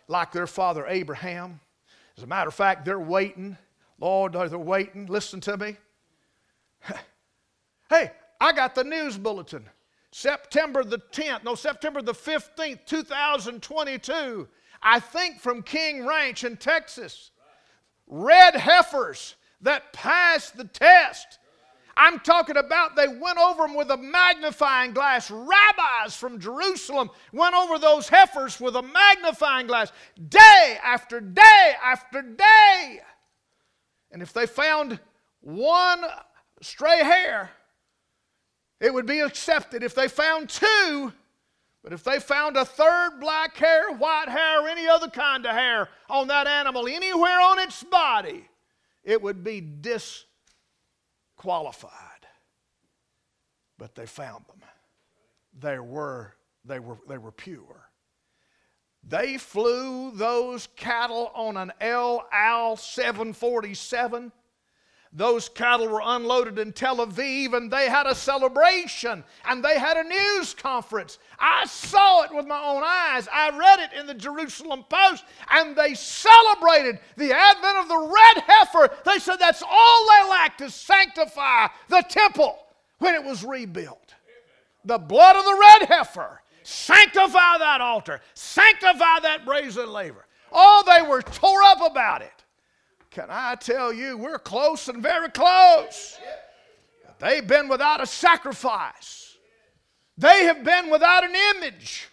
[0.07, 1.59] like their father Abraham?
[2.17, 3.57] As a matter of fact, they're waiting.
[3.99, 5.05] Lord, they're waiting.
[5.05, 5.77] Listen to me.
[7.89, 9.69] Hey, I got the news bulletin.
[10.11, 14.47] September the 10th, no, September the 15th, 2022.
[14.81, 17.29] I think from King Ranch in Texas.
[18.07, 21.37] Red heifers that passed the test
[21.95, 25.29] I'm talking about they went over them with a magnifying glass.
[25.29, 29.91] Rabbis from Jerusalem went over those heifers with a magnifying glass
[30.29, 32.99] day after day after day.
[34.11, 34.99] And if they found
[35.41, 36.03] one
[36.61, 37.51] stray hair,
[38.79, 39.83] it would be accepted.
[39.83, 41.13] If they found two,
[41.83, 45.51] but if they found a third black hair, white hair, or any other kind of
[45.51, 48.47] hair on that animal anywhere on its body,
[49.03, 49.61] it would be
[51.35, 51.91] disqualified.
[53.77, 54.61] But they found them.
[55.59, 57.89] They were, they were, they were pure.
[59.05, 64.31] They flew those cattle on an El Al 747
[65.15, 69.95] those cattle were unloaded in Tel Aviv and they had a celebration and they had
[69.95, 71.19] a news conference.
[71.37, 73.27] I saw it with my own eyes.
[73.31, 78.43] I read it in the Jerusalem Post and they celebrated the advent of the red
[78.47, 78.89] heifer.
[79.05, 82.57] They said that's all they lacked to sanctify the temple
[82.97, 84.15] when it was rebuilt.
[84.83, 86.41] The blood of the red heifer.
[86.63, 88.19] Sanctify that altar.
[88.33, 90.25] Sanctify that brazen laver.
[90.51, 92.42] Oh, they were tore up about it.
[93.13, 96.17] Can I tell you, we're close and very close.
[97.19, 99.37] They've been without a sacrifice,
[100.17, 102.09] they have been without an image.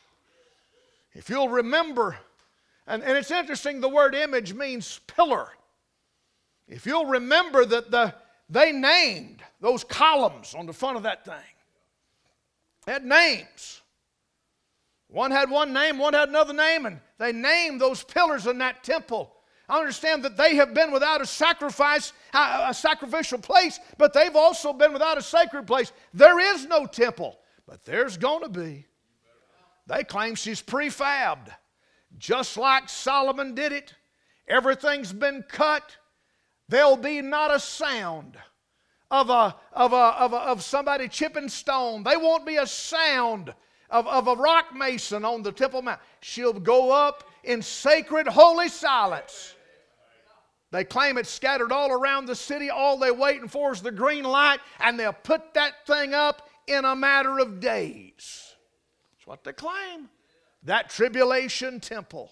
[1.12, 2.16] If you'll remember,
[2.86, 5.48] and, and it's interesting, the word image means pillar.
[6.68, 8.14] If you'll remember that the,
[8.48, 11.34] they named those columns on the front of that thing,
[12.86, 13.80] had names.
[15.09, 18.84] One had one name, one had another name, and they named those pillars in that
[18.84, 19.32] temple
[19.70, 24.72] I understand that they have been without a sacrifice, a sacrificial place, but they've also
[24.72, 25.92] been without a sacred place.
[26.12, 28.86] There is no temple, but there's going to be.
[29.86, 31.54] They claim she's prefabbed,
[32.18, 33.94] just like Solomon did it.
[34.48, 35.96] Everything's been cut.
[36.68, 38.36] There'll be not a sound
[39.08, 42.02] of, a, of, a, of, a, of somebody chipping stone.
[42.02, 43.54] There won't be a sound
[43.88, 46.00] of, of a rock mason on the Temple Mount.
[46.22, 49.54] She'll go up in sacred, holy silence.
[50.72, 52.70] They claim it's scattered all around the city.
[52.70, 56.84] All they're waiting for is the green light, and they'll put that thing up in
[56.84, 58.54] a matter of days.
[59.12, 60.08] That's what they claim.
[60.62, 62.30] That tribulation temple.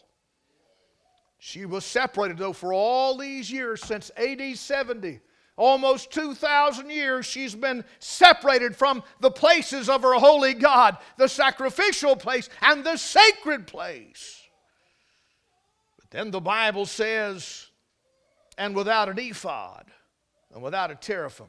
[1.38, 5.20] She was separated, though, for all these years since AD 70.
[5.56, 12.14] Almost 2,000 years she's been separated from the places of her holy God, the sacrificial
[12.14, 14.40] place and the sacred place.
[15.96, 17.67] But then the Bible says
[18.58, 19.86] and without an ephod
[20.52, 21.46] and without a teraphim.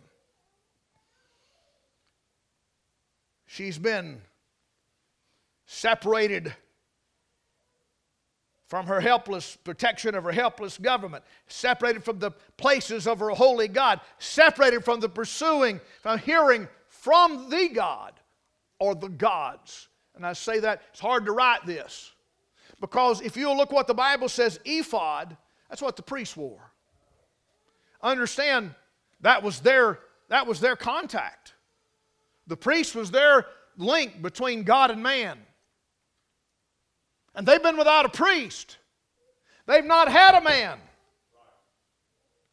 [3.48, 4.22] She's been
[5.66, 6.54] separated
[8.68, 13.68] from her helpless protection of her helpless government, separated from the places of her holy
[13.68, 18.14] God, separated from the pursuing, from hearing from the God
[18.78, 19.88] or the gods.
[20.16, 22.12] And I say that it's hard to write this
[22.80, 25.36] because if you'll look what the Bible says, ephod,
[25.70, 26.69] that's what the priests wore.
[28.02, 28.76] Understand
[29.22, 31.54] that was their that was their contact.
[32.48, 33.46] The priest was their
[33.78, 35.38] link between God and man.
[37.36, 38.78] And they've been without a priest.
[39.66, 40.80] They've not had a man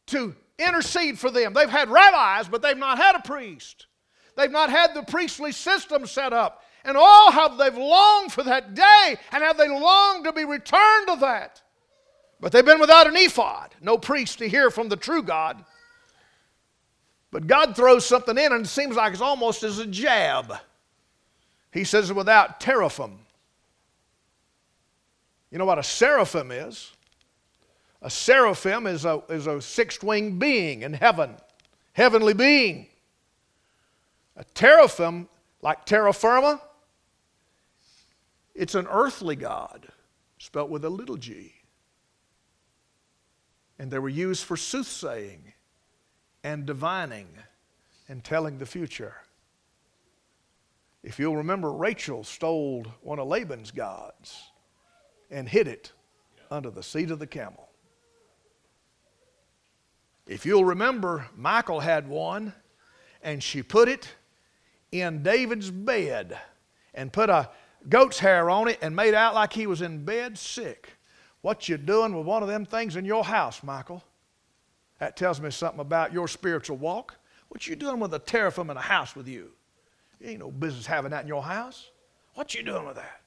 [0.07, 1.53] to intercede for them.
[1.53, 3.87] They've had rabbis, but they've not had a priest.
[4.35, 6.63] They've not had the priestly system set up.
[6.83, 11.07] And oh, how they've longed for that day, and have they longed to be returned
[11.07, 11.61] to that.
[12.39, 15.63] But they've been without an ephod, no priest to hear from the true God.
[17.31, 20.53] But God throws something in, and it seems like it's almost as a jab.
[21.71, 23.19] He says, without teraphim.
[25.51, 26.91] You know what a seraphim is?
[28.01, 31.35] A seraphim is a, is a six winged being in heaven,
[31.93, 32.87] heavenly being.
[34.35, 35.27] A teraphim,
[35.61, 36.61] like terra firma,
[38.53, 39.87] it's an earthly God,
[40.37, 41.56] spelt with a little g
[43.79, 45.53] and they were used for soothsaying
[46.43, 47.27] and divining
[48.07, 49.15] and telling the future.
[51.03, 54.51] If you'll remember, Rachel stole one of Laban's gods
[55.29, 55.91] and hid it
[56.49, 57.69] under the seat of the camel.
[60.25, 62.53] If you'll remember, Michal had one
[63.21, 64.15] and she put it
[64.91, 66.37] in David's bed
[66.93, 67.49] and put a
[67.87, 70.96] goat's hair on it and made out like he was in bed sick.
[71.47, 74.03] What you doing with one of them things in your house, Michael?
[74.99, 77.15] That tells me something about your spiritual walk.
[77.47, 79.51] What you doing with a teraphim in a house with you?
[80.19, 81.89] You ain't no business having that in your house.
[82.33, 83.21] What you doing with that?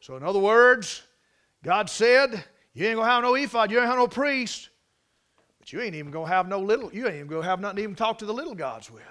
[0.00, 1.04] So, in other words,
[1.62, 2.42] God said,
[2.74, 4.70] You ain't gonna have no ephod, you ain't have no priest,
[5.60, 7.82] but you ain't even gonna have no little, you ain't even gonna have nothing to
[7.84, 9.04] even talk to the little gods with.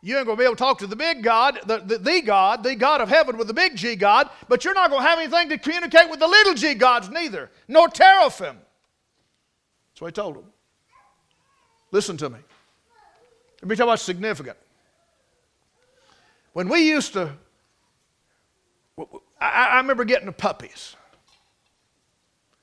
[0.00, 2.20] You ain't going to be able to talk to the big God, the, the, the,
[2.20, 5.08] God, the God of heaven with the big G God, but you're not going to
[5.08, 8.56] have anything to communicate with the little g gods neither, nor teraphim.
[9.90, 10.44] That's what he told them.
[11.90, 12.38] Listen to me.
[13.60, 14.56] Let me tell you what's significant.
[16.52, 17.32] When we used to,
[19.40, 20.94] I, I remember getting the puppies.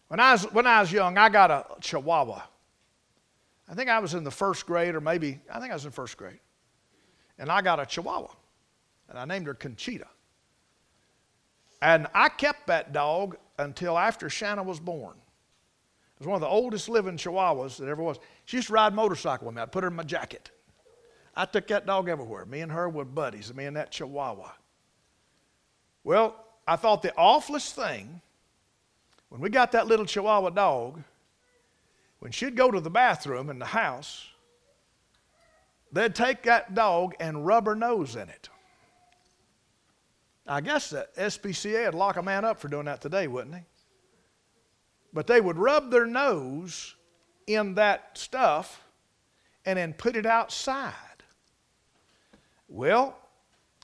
[0.08, 2.44] When I, was, when I was young, I got a chihuahua.
[3.68, 5.92] I think I was in the first grade, or maybe, I think I was in
[5.92, 6.40] first grade.
[7.38, 8.32] And I got a chihuahua,
[9.10, 10.08] and I named her Conchita.
[11.82, 15.16] And I kept that dog until after Shanna was born.
[16.16, 18.20] It was one of the oldest living chihuahuas that ever was.
[18.46, 19.62] She used to ride motorcycle with me.
[19.62, 20.50] I'd put her in my jacket.
[21.36, 22.46] I took that dog everywhere.
[22.46, 24.52] Me and her were buddies, me and that chihuahua.
[26.06, 28.22] Well, I thought the awfulest thing
[29.30, 31.04] when we got that little chihuahua dog,
[32.20, 34.28] when she'd go to the bathroom in the house,
[35.96, 38.50] they'd take that dog and rub her nose in it.
[40.46, 43.62] I guess the SPCA would lock a man up for doing that today, wouldn't he?
[45.12, 46.96] But they would rub their nose
[47.48, 48.84] in that stuff
[49.66, 50.94] and then put it outside.
[52.68, 53.18] Well,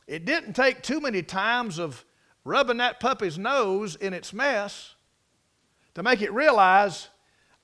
[0.06, 2.04] it didn't take too many times of
[2.44, 4.96] rubbing that puppy's nose in its mess
[5.94, 7.08] to make it realize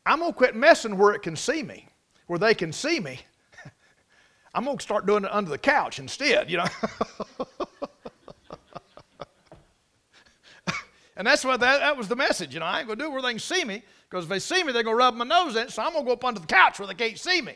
[0.05, 1.89] I'm going to quit messing where it can see me,
[2.27, 3.19] where they can see me.
[4.57, 6.65] I'm going to start doing it under the couch instead, you know.
[11.15, 12.65] and that's what that, that was the message, you know.
[12.65, 14.63] I ain't going to do it where they can see me, because if they see
[14.63, 16.25] me, they're going to rub my nose in it, so I'm going to go up
[16.25, 17.53] under the couch where they can't see me.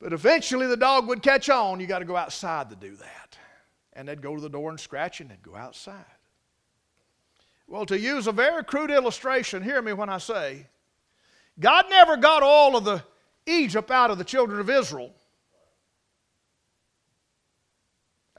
[0.00, 1.78] But eventually the dog would catch on.
[1.78, 3.38] You got to go outside to do that.
[3.92, 6.06] And they'd go to the door and scratch, and they'd go outside.
[7.68, 10.66] Well, to use a very crude illustration, hear me when I say,
[11.60, 13.04] God never got all of the
[13.46, 15.14] Egypt out of the children of Israel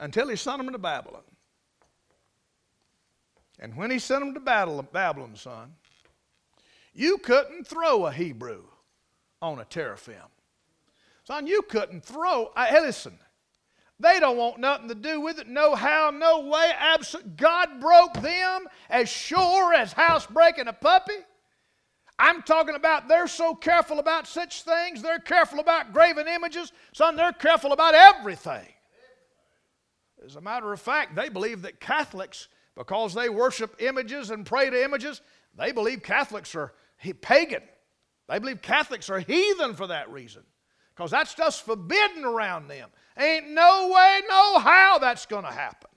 [0.02, 1.22] until he sent them to Babylon.
[3.60, 5.74] And when he sent them to Babylon, son,
[6.92, 8.64] you couldn't throw a Hebrew
[9.40, 10.28] on a teraphim.
[11.22, 12.50] Son, you couldn't throw.
[12.56, 13.16] hey, listen,
[14.00, 15.46] they don't want nothing to do with it.
[15.46, 16.72] No how, no way.
[16.76, 17.36] Absolute.
[17.36, 21.14] God broke them as sure as house breaking a puppy.
[22.18, 25.00] I'm talking about they're so careful about such things.
[25.00, 26.72] They're careful about graven images.
[26.92, 28.66] Son, they're careful about everything.
[30.24, 34.70] As a matter of fact, they believe that Catholics, because they worship images and pray
[34.70, 35.20] to images,
[35.56, 36.72] they believe Catholics are
[37.20, 37.62] pagan.
[38.28, 40.42] They believe Catholics are heathen for that reason
[40.94, 42.88] because that stuff's forbidden around them.
[43.18, 45.90] Ain't no way, no how that's going to happen.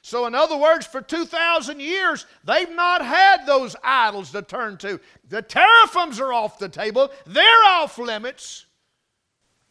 [0.00, 5.00] So, in other words, for 2,000 years, they've not had those idols to turn to.
[5.28, 8.66] The teraphims are off the table, they're off limits,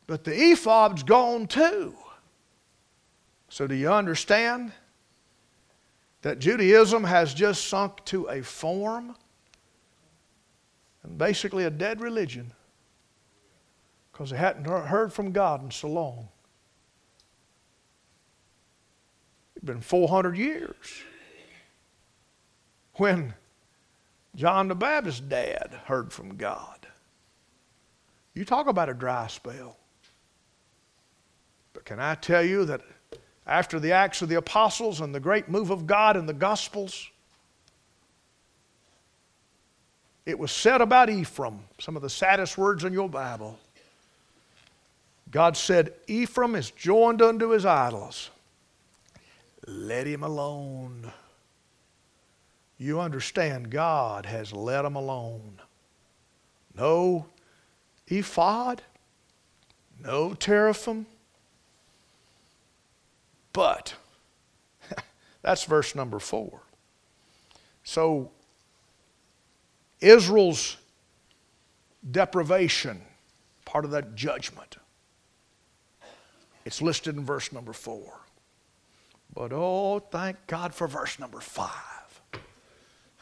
[0.08, 1.95] but the ephod's gone too.
[3.54, 4.72] So, do you understand
[6.24, 9.16] that Judaism has just sunk to a form
[11.04, 12.51] and basically a dead religion?
[14.14, 16.30] because they hadn't heard from God in so long.
[19.56, 21.04] It's been 400 years.
[22.93, 23.34] When
[24.36, 26.88] John the Baptist's dad heard from God.
[28.36, 29.78] You talk about a dry spell.
[31.74, 32.82] But can I tell you that
[33.45, 37.09] after the Acts of the Apostles and the great move of God in the Gospels,
[40.25, 43.59] it was said about Ephraim, some of the saddest words in your Bible.
[45.29, 48.29] God said, Ephraim is joined unto his idols.
[49.67, 51.11] Let him alone.
[52.77, 55.59] You understand, God has let him alone.
[56.75, 57.25] No
[58.07, 58.81] ephod,
[60.03, 61.05] no teraphim.
[63.54, 63.93] But,
[65.41, 66.62] that's verse number four.
[67.84, 68.32] So,
[70.01, 70.78] Israel's
[72.10, 73.01] deprivation,
[73.66, 74.78] part of that judgment,
[76.66, 78.20] it's listed in verse number four.
[79.34, 82.22] But oh, thank God for verse number five.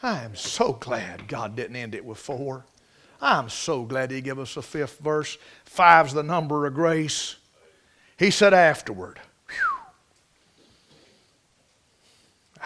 [0.02, 2.64] I am so glad God didn't end it with four.
[3.20, 5.38] I'm so glad He gave us a fifth verse.
[5.64, 7.36] Five's the number of grace.
[8.18, 9.78] He said afterward, whew,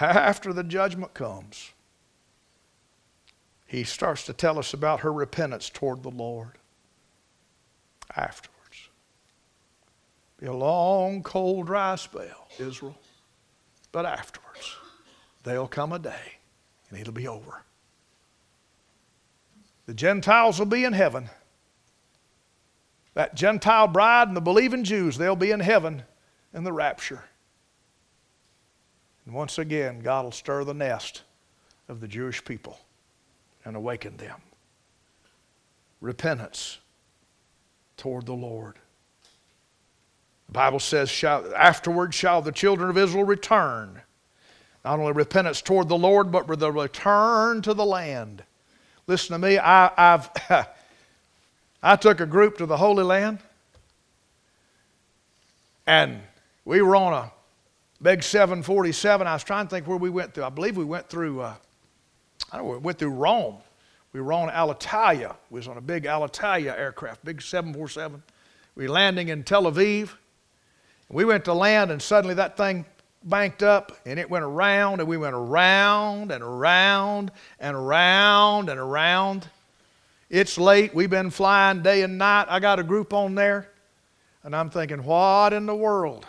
[0.00, 1.72] after the judgment comes,
[3.66, 6.52] He starts to tell us about her repentance toward the Lord.
[8.14, 8.88] afterwards.
[10.38, 12.98] Be a long, cold, dry spell, Israel.
[13.90, 14.76] But afterwards,
[15.42, 16.38] there'll come a day
[16.90, 17.62] and it'll be over.
[19.86, 21.30] The Gentiles will be in heaven.
[23.14, 26.02] that Gentile bride and the believing Jews, they'll be in heaven
[26.52, 27.24] in the rapture.
[29.26, 31.22] And once again, God will stir the nest
[31.88, 32.78] of the Jewish people
[33.64, 34.40] and awaken them.
[36.00, 36.78] Repentance
[37.96, 38.76] toward the Lord.
[40.46, 44.00] The Bible says, shall, afterward shall the children of Israel return.
[44.84, 48.44] Not only repentance toward the Lord, but the return to the land.
[49.08, 50.30] Listen to me, I, I've
[51.82, 53.38] I took a group to the Holy Land,
[55.86, 56.20] and
[56.64, 57.32] we were on a
[58.02, 59.26] big 747.
[59.26, 60.44] I was trying to think where we went through.
[60.44, 61.54] I believe we went through, uh,
[62.52, 63.56] I don't know, we went through Rome.
[64.12, 65.36] We were on Alitalia.
[65.50, 68.22] We was on a big Alitalia aircraft, big 747.
[68.74, 70.10] We were landing in Tel Aviv.
[71.08, 72.84] We went to land, and suddenly that thing
[73.22, 77.30] banked up, and it went around, and we went around and around
[77.60, 79.48] and around and around.
[80.30, 80.94] It's late.
[80.94, 82.46] We've been flying day and night.
[82.48, 83.70] I got a group on there,
[84.42, 86.26] and I'm thinking, what in the world?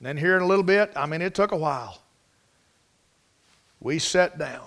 [0.00, 2.00] And then here in a little bit, I mean, it took a while.
[3.80, 4.66] We sat down.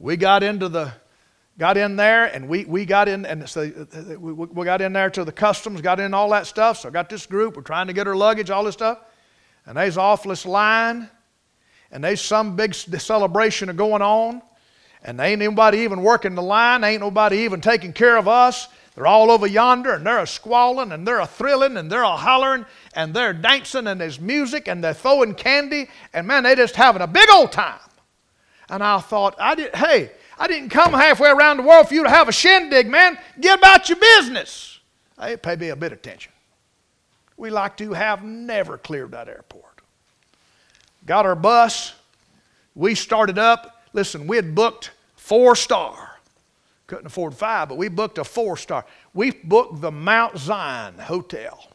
[0.00, 0.92] We got into the
[1.56, 3.70] got in there and we, we got in and so
[4.18, 6.80] we, we got in there to the customs got in all that stuff.
[6.80, 8.98] So i got this group we're trying to get our luggage all this stuff.
[9.64, 11.08] And there's off this line.
[11.92, 14.42] And there's some big celebration going on.
[15.04, 16.82] And ain't nobody even working the line.
[16.82, 18.66] Ain't nobody even taking care of us
[18.96, 22.16] they're all over yonder and they're a squalling and they're a thrilling and they're a
[22.16, 26.74] hollering and they're dancing and there's music and they're throwing candy and man, they just
[26.74, 27.78] having a big old time.
[28.70, 32.04] And I thought, I did, hey, I didn't come halfway around the world for you
[32.04, 33.18] to have a shindig, man.
[33.38, 34.80] Get about your business.
[35.20, 36.32] Hey, pay me a bit of attention.
[37.36, 39.82] We like to have never cleared that airport.
[41.04, 41.94] Got our bus.
[42.74, 43.84] We started up.
[43.92, 46.05] Listen, we had booked four star.
[46.86, 48.84] Couldn't afford five, but we booked a four star.
[49.12, 51.66] We booked the Mount Zion Hotel.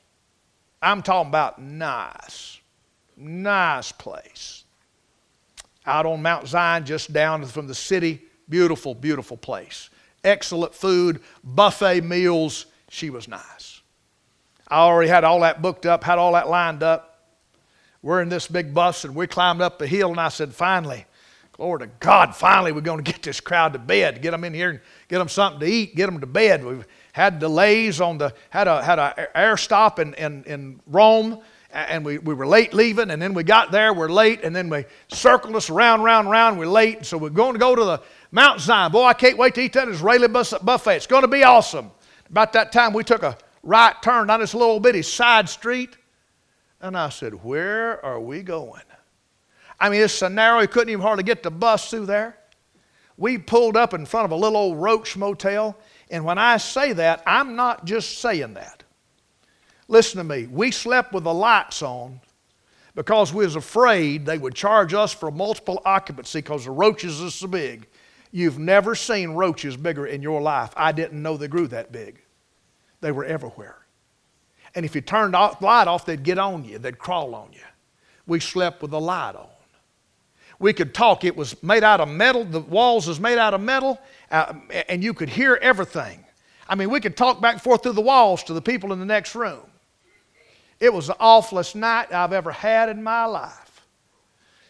[0.82, 2.60] I'm talking about nice,
[3.18, 4.64] nice place.
[5.86, 8.22] Out on Mount Zion, just down from the city.
[8.50, 9.90] Beautiful, beautiful place.
[10.24, 12.68] Excellent food, buffet meals.
[12.90, 13.82] She was nice.
[14.68, 17.12] I already had all that booked up, had all that lined up.
[18.02, 21.06] We're in this big bus and we climbed up the hill, and I said, finally,
[21.52, 24.54] glory to God, finally we're going to get this crowd to bed, get them in
[24.54, 24.80] here and
[25.12, 26.64] get them something to eat, get them to bed.
[26.64, 31.42] We've had delays on the, had a, had a air stop in, in, in Rome,
[31.70, 34.70] and we, we were late leaving, and then we got there, we're late, and then
[34.70, 38.02] we circled us around, round, round, we're late, so we're going to go to the
[38.32, 38.94] Mount Zion.
[38.94, 40.96] Boy, I can't wait to eat that Israeli buffet.
[40.96, 41.92] It's going to be awesome.
[42.30, 45.98] About that time, we took a right turn down this little bitty side street,
[46.80, 48.84] and I said, Where are we going?
[49.78, 52.38] I mean, it's so narrow, you couldn't even hardly get the bus through there.
[53.18, 55.78] We pulled up in front of a little old roach motel,
[56.10, 58.84] and when I say that, I'm not just saying that.
[59.88, 60.48] Listen to me.
[60.48, 62.22] We slept with the lights on
[62.96, 67.30] because we was afraid they would charge us for multiple occupancy because the roaches are
[67.30, 67.88] so big.
[68.32, 70.72] You've never seen roaches bigger in your life.
[70.78, 72.22] I didn't know they grew that big.
[73.02, 73.86] They were everywhere.
[74.74, 77.60] And if you turned the light off, they'd get on you, they'd crawl on you.
[78.26, 79.51] We slept with the light on.
[80.62, 81.24] We could talk.
[81.24, 82.46] It was made out of metal.
[82.46, 84.00] The walls was made out of metal,
[84.30, 84.54] uh,
[84.88, 86.24] and you could hear everything.
[86.70, 89.00] I mean, we could talk back and forth through the walls to the people in
[89.00, 89.64] the next room.
[90.80, 93.88] It was the awfulest night I've ever had in my life.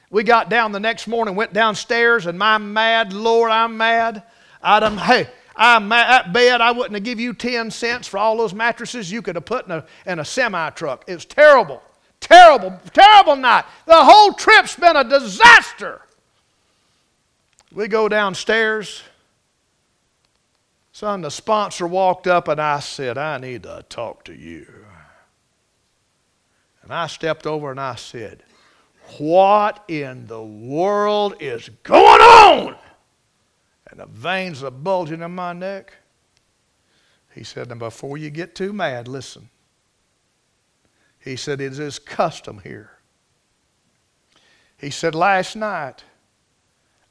[0.09, 4.23] We got down the next morning, went downstairs, and my mad Lord, I'm mad.
[4.63, 5.27] I done, hey,
[5.57, 6.09] I'm mad.
[6.09, 9.35] That bed, I wouldn't have give you 10 cents for all those mattresses you could
[9.35, 11.03] have put in a, in a semi truck.
[11.07, 11.83] It was terrible.
[12.21, 13.65] Terrible, terrible night.
[13.85, 16.01] The whole trip's been a disaster.
[17.73, 19.03] We go downstairs.
[20.93, 24.67] Son, the sponsor walked up and I said, I need to talk to you.
[26.83, 28.43] And I stepped over and I said,
[29.17, 32.75] What in the world is going on?
[33.89, 35.93] And the veins are bulging in my neck.
[37.33, 39.49] He said, Now, before you get too mad, listen.
[41.23, 42.91] He said, It is custom here.
[44.77, 46.03] He said, Last night,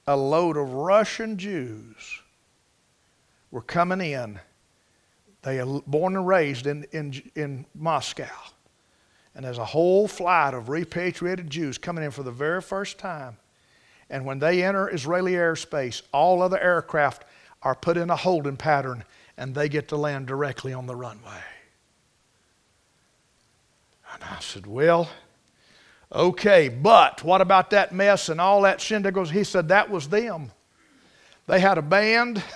[0.06, 2.20] a load of Russian Jews
[3.50, 4.40] were coming in.
[5.42, 8.28] They are born and raised in, in, in Moscow.
[9.34, 13.36] And there's a whole flight of repatriated Jews coming in for the very first time.
[14.10, 17.24] And when they enter Israeli airspace, all other aircraft
[17.62, 19.04] are put in a holding pattern
[19.36, 21.40] and they get to land directly on the runway.
[24.12, 25.08] And I said, Well,
[26.12, 29.16] okay, but what about that mess and all that shindig?
[29.28, 30.52] He said, That was them.
[31.46, 32.42] They had a band.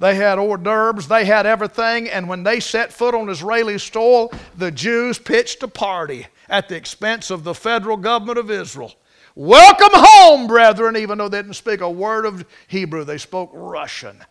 [0.00, 4.32] They had hors d'oeuvres, they had everything, and when they set foot on Israeli soil,
[4.56, 8.94] the Jews pitched a party at the expense of the federal government of Israel.
[9.34, 14.24] Welcome home, brethren, even though they didn't speak a word of Hebrew, they spoke Russian.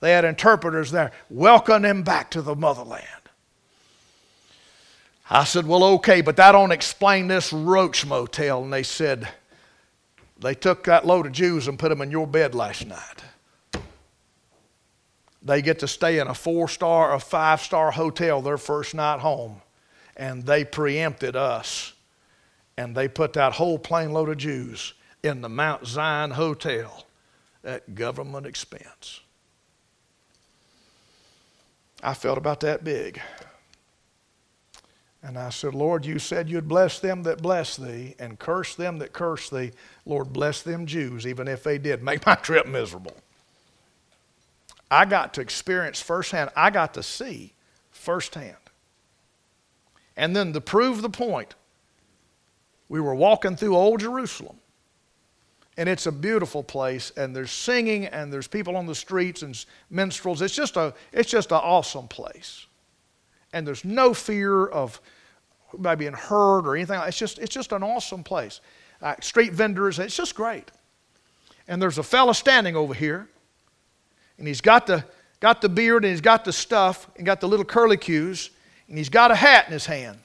[0.00, 1.12] They had interpreters there.
[1.28, 3.04] Welcome them back to the motherland.
[5.30, 8.64] I said, Well, okay, but that don't explain this roach motel.
[8.64, 9.28] And they said,
[10.40, 13.22] They took that load of Jews and put them in your bed last night.
[15.42, 19.20] They get to stay in a four star or five star hotel their first night
[19.20, 19.62] home.
[20.16, 21.92] And they preempted us.
[22.76, 27.06] And they put that whole plane load of Jews in the Mount Zion Hotel
[27.62, 29.20] at government expense.
[32.02, 33.20] I felt about that big.
[35.22, 38.98] And I said, Lord, you said you'd bless them that bless thee and curse them
[38.98, 39.72] that curse thee.
[40.06, 43.16] Lord, bless them Jews, even if they did make my trip miserable.
[44.90, 47.52] I got to experience firsthand, I got to see
[47.90, 48.56] firsthand.
[50.16, 51.54] And then to prove the point,
[52.88, 54.56] we were walking through Old Jerusalem.
[55.76, 59.64] And it's a beautiful place, and there's singing, and there's people on the streets and
[59.88, 60.42] minstrels.
[60.42, 62.66] It's just a, it's just an awesome place.
[63.52, 65.00] And there's no fear of
[65.98, 67.00] being hurt or anything.
[67.06, 68.60] It's just, it's just an awesome place.
[69.02, 70.70] Uh, street vendors, it's just great.
[71.68, 73.28] And there's a fella standing over here
[74.38, 75.04] and he's got the,
[75.38, 78.50] got the beard and he's got the stuff and got the little curly cues
[78.88, 80.18] and he's got a hat in his hand.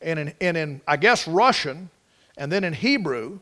[0.00, 1.90] And in, and in I guess, Russian
[2.36, 3.40] and then in Hebrew.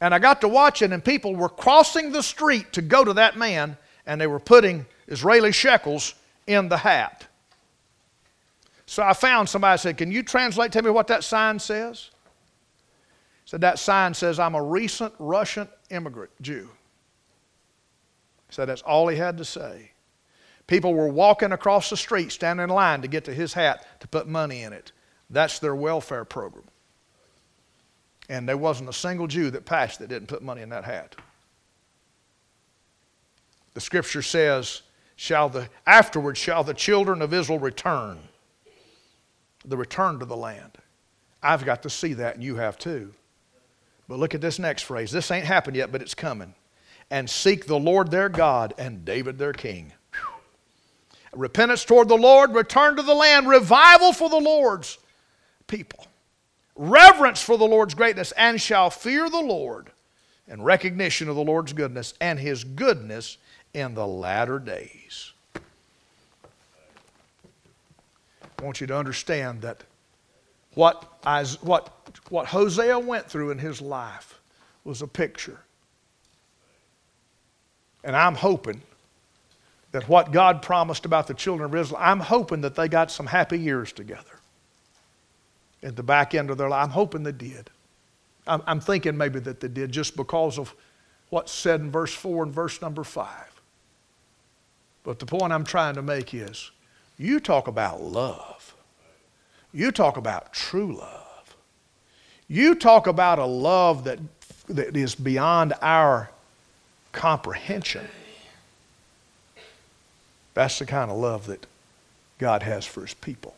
[0.00, 3.36] And I got to watching, and people were crossing the street to go to that
[3.36, 6.14] man, and they were putting Israeli shekels
[6.46, 7.26] in the hat.
[8.86, 12.10] So I found somebody said, Can you translate, tell me what that sign says?
[13.44, 16.68] Said that sign says, I'm a recent Russian immigrant Jew.
[18.50, 19.92] Said that's all he had to say.
[20.66, 24.08] People were walking across the street, standing in line to get to his hat to
[24.08, 24.90] put money in it.
[25.30, 26.64] That's their welfare program.
[28.28, 31.14] And there wasn't a single Jew that passed that didn't put money in that hat.
[33.74, 34.82] The scripture says,
[35.16, 38.18] shall the afterwards shall the children of Israel return.
[39.64, 40.78] The return to the land.
[41.42, 43.12] I've got to see that, and you have too.
[44.08, 45.10] But look at this next phrase.
[45.10, 46.54] This ain't happened yet, but it's coming.
[47.10, 49.92] And seek the Lord their God and David their king.
[50.12, 51.40] Whew.
[51.40, 54.98] Repentance toward the Lord, return to the land, revival for the Lord's
[55.66, 56.06] people,
[56.76, 59.90] reverence for the Lord's greatness, and shall fear the Lord,
[60.48, 63.38] and recognition of the Lord's goodness and his goodness
[63.76, 65.32] in the latter days.
[68.58, 69.84] I want you to understand that
[70.72, 71.04] what,
[71.60, 71.92] what,
[72.30, 74.40] what Hosea went through in his life
[74.82, 75.60] was a picture.
[78.02, 78.80] And I'm hoping
[79.92, 83.26] that what God promised about the children of Israel, I'm hoping that they got some
[83.26, 84.40] happy years together
[85.82, 86.84] at the back end of their life.
[86.84, 87.68] I'm hoping they did.
[88.46, 90.74] I'm, I'm thinking maybe that they did just because of
[91.28, 93.55] what's said in verse 4 and verse number 5.
[95.06, 96.72] But the point I'm trying to make is
[97.16, 98.74] you talk about love.
[99.72, 101.56] You talk about true love.
[102.48, 104.18] You talk about a love that,
[104.68, 106.30] that is beyond our
[107.12, 108.08] comprehension.
[110.54, 111.66] That's the kind of love that
[112.38, 113.54] God has for his people.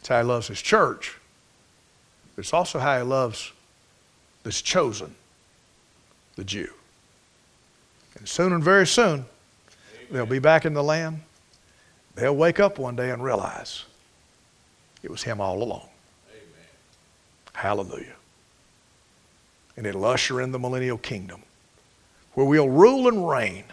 [0.00, 1.16] It's how he loves his church.
[2.36, 3.52] It's also how he loves
[4.42, 5.14] this chosen,
[6.36, 6.74] the Jew.
[8.18, 9.24] And soon and very soon,
[10.10, 11.20] they'll be back in the land.
[12.14, 13.84] They'll wake up one day and realize
[15.02, 15.88] it was him all along.
[16.30, 16.68] Amen.
[17.52, 18.14] Hallelujah.
[19.76, 21.42] And it'll usher in the millennial kingdom
[22.34, 23.64] where we'll rule and reign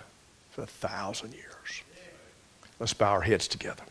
[0.52, 1.84] for a thousand years.
[2.80, 3.84] Let's bow our heads together.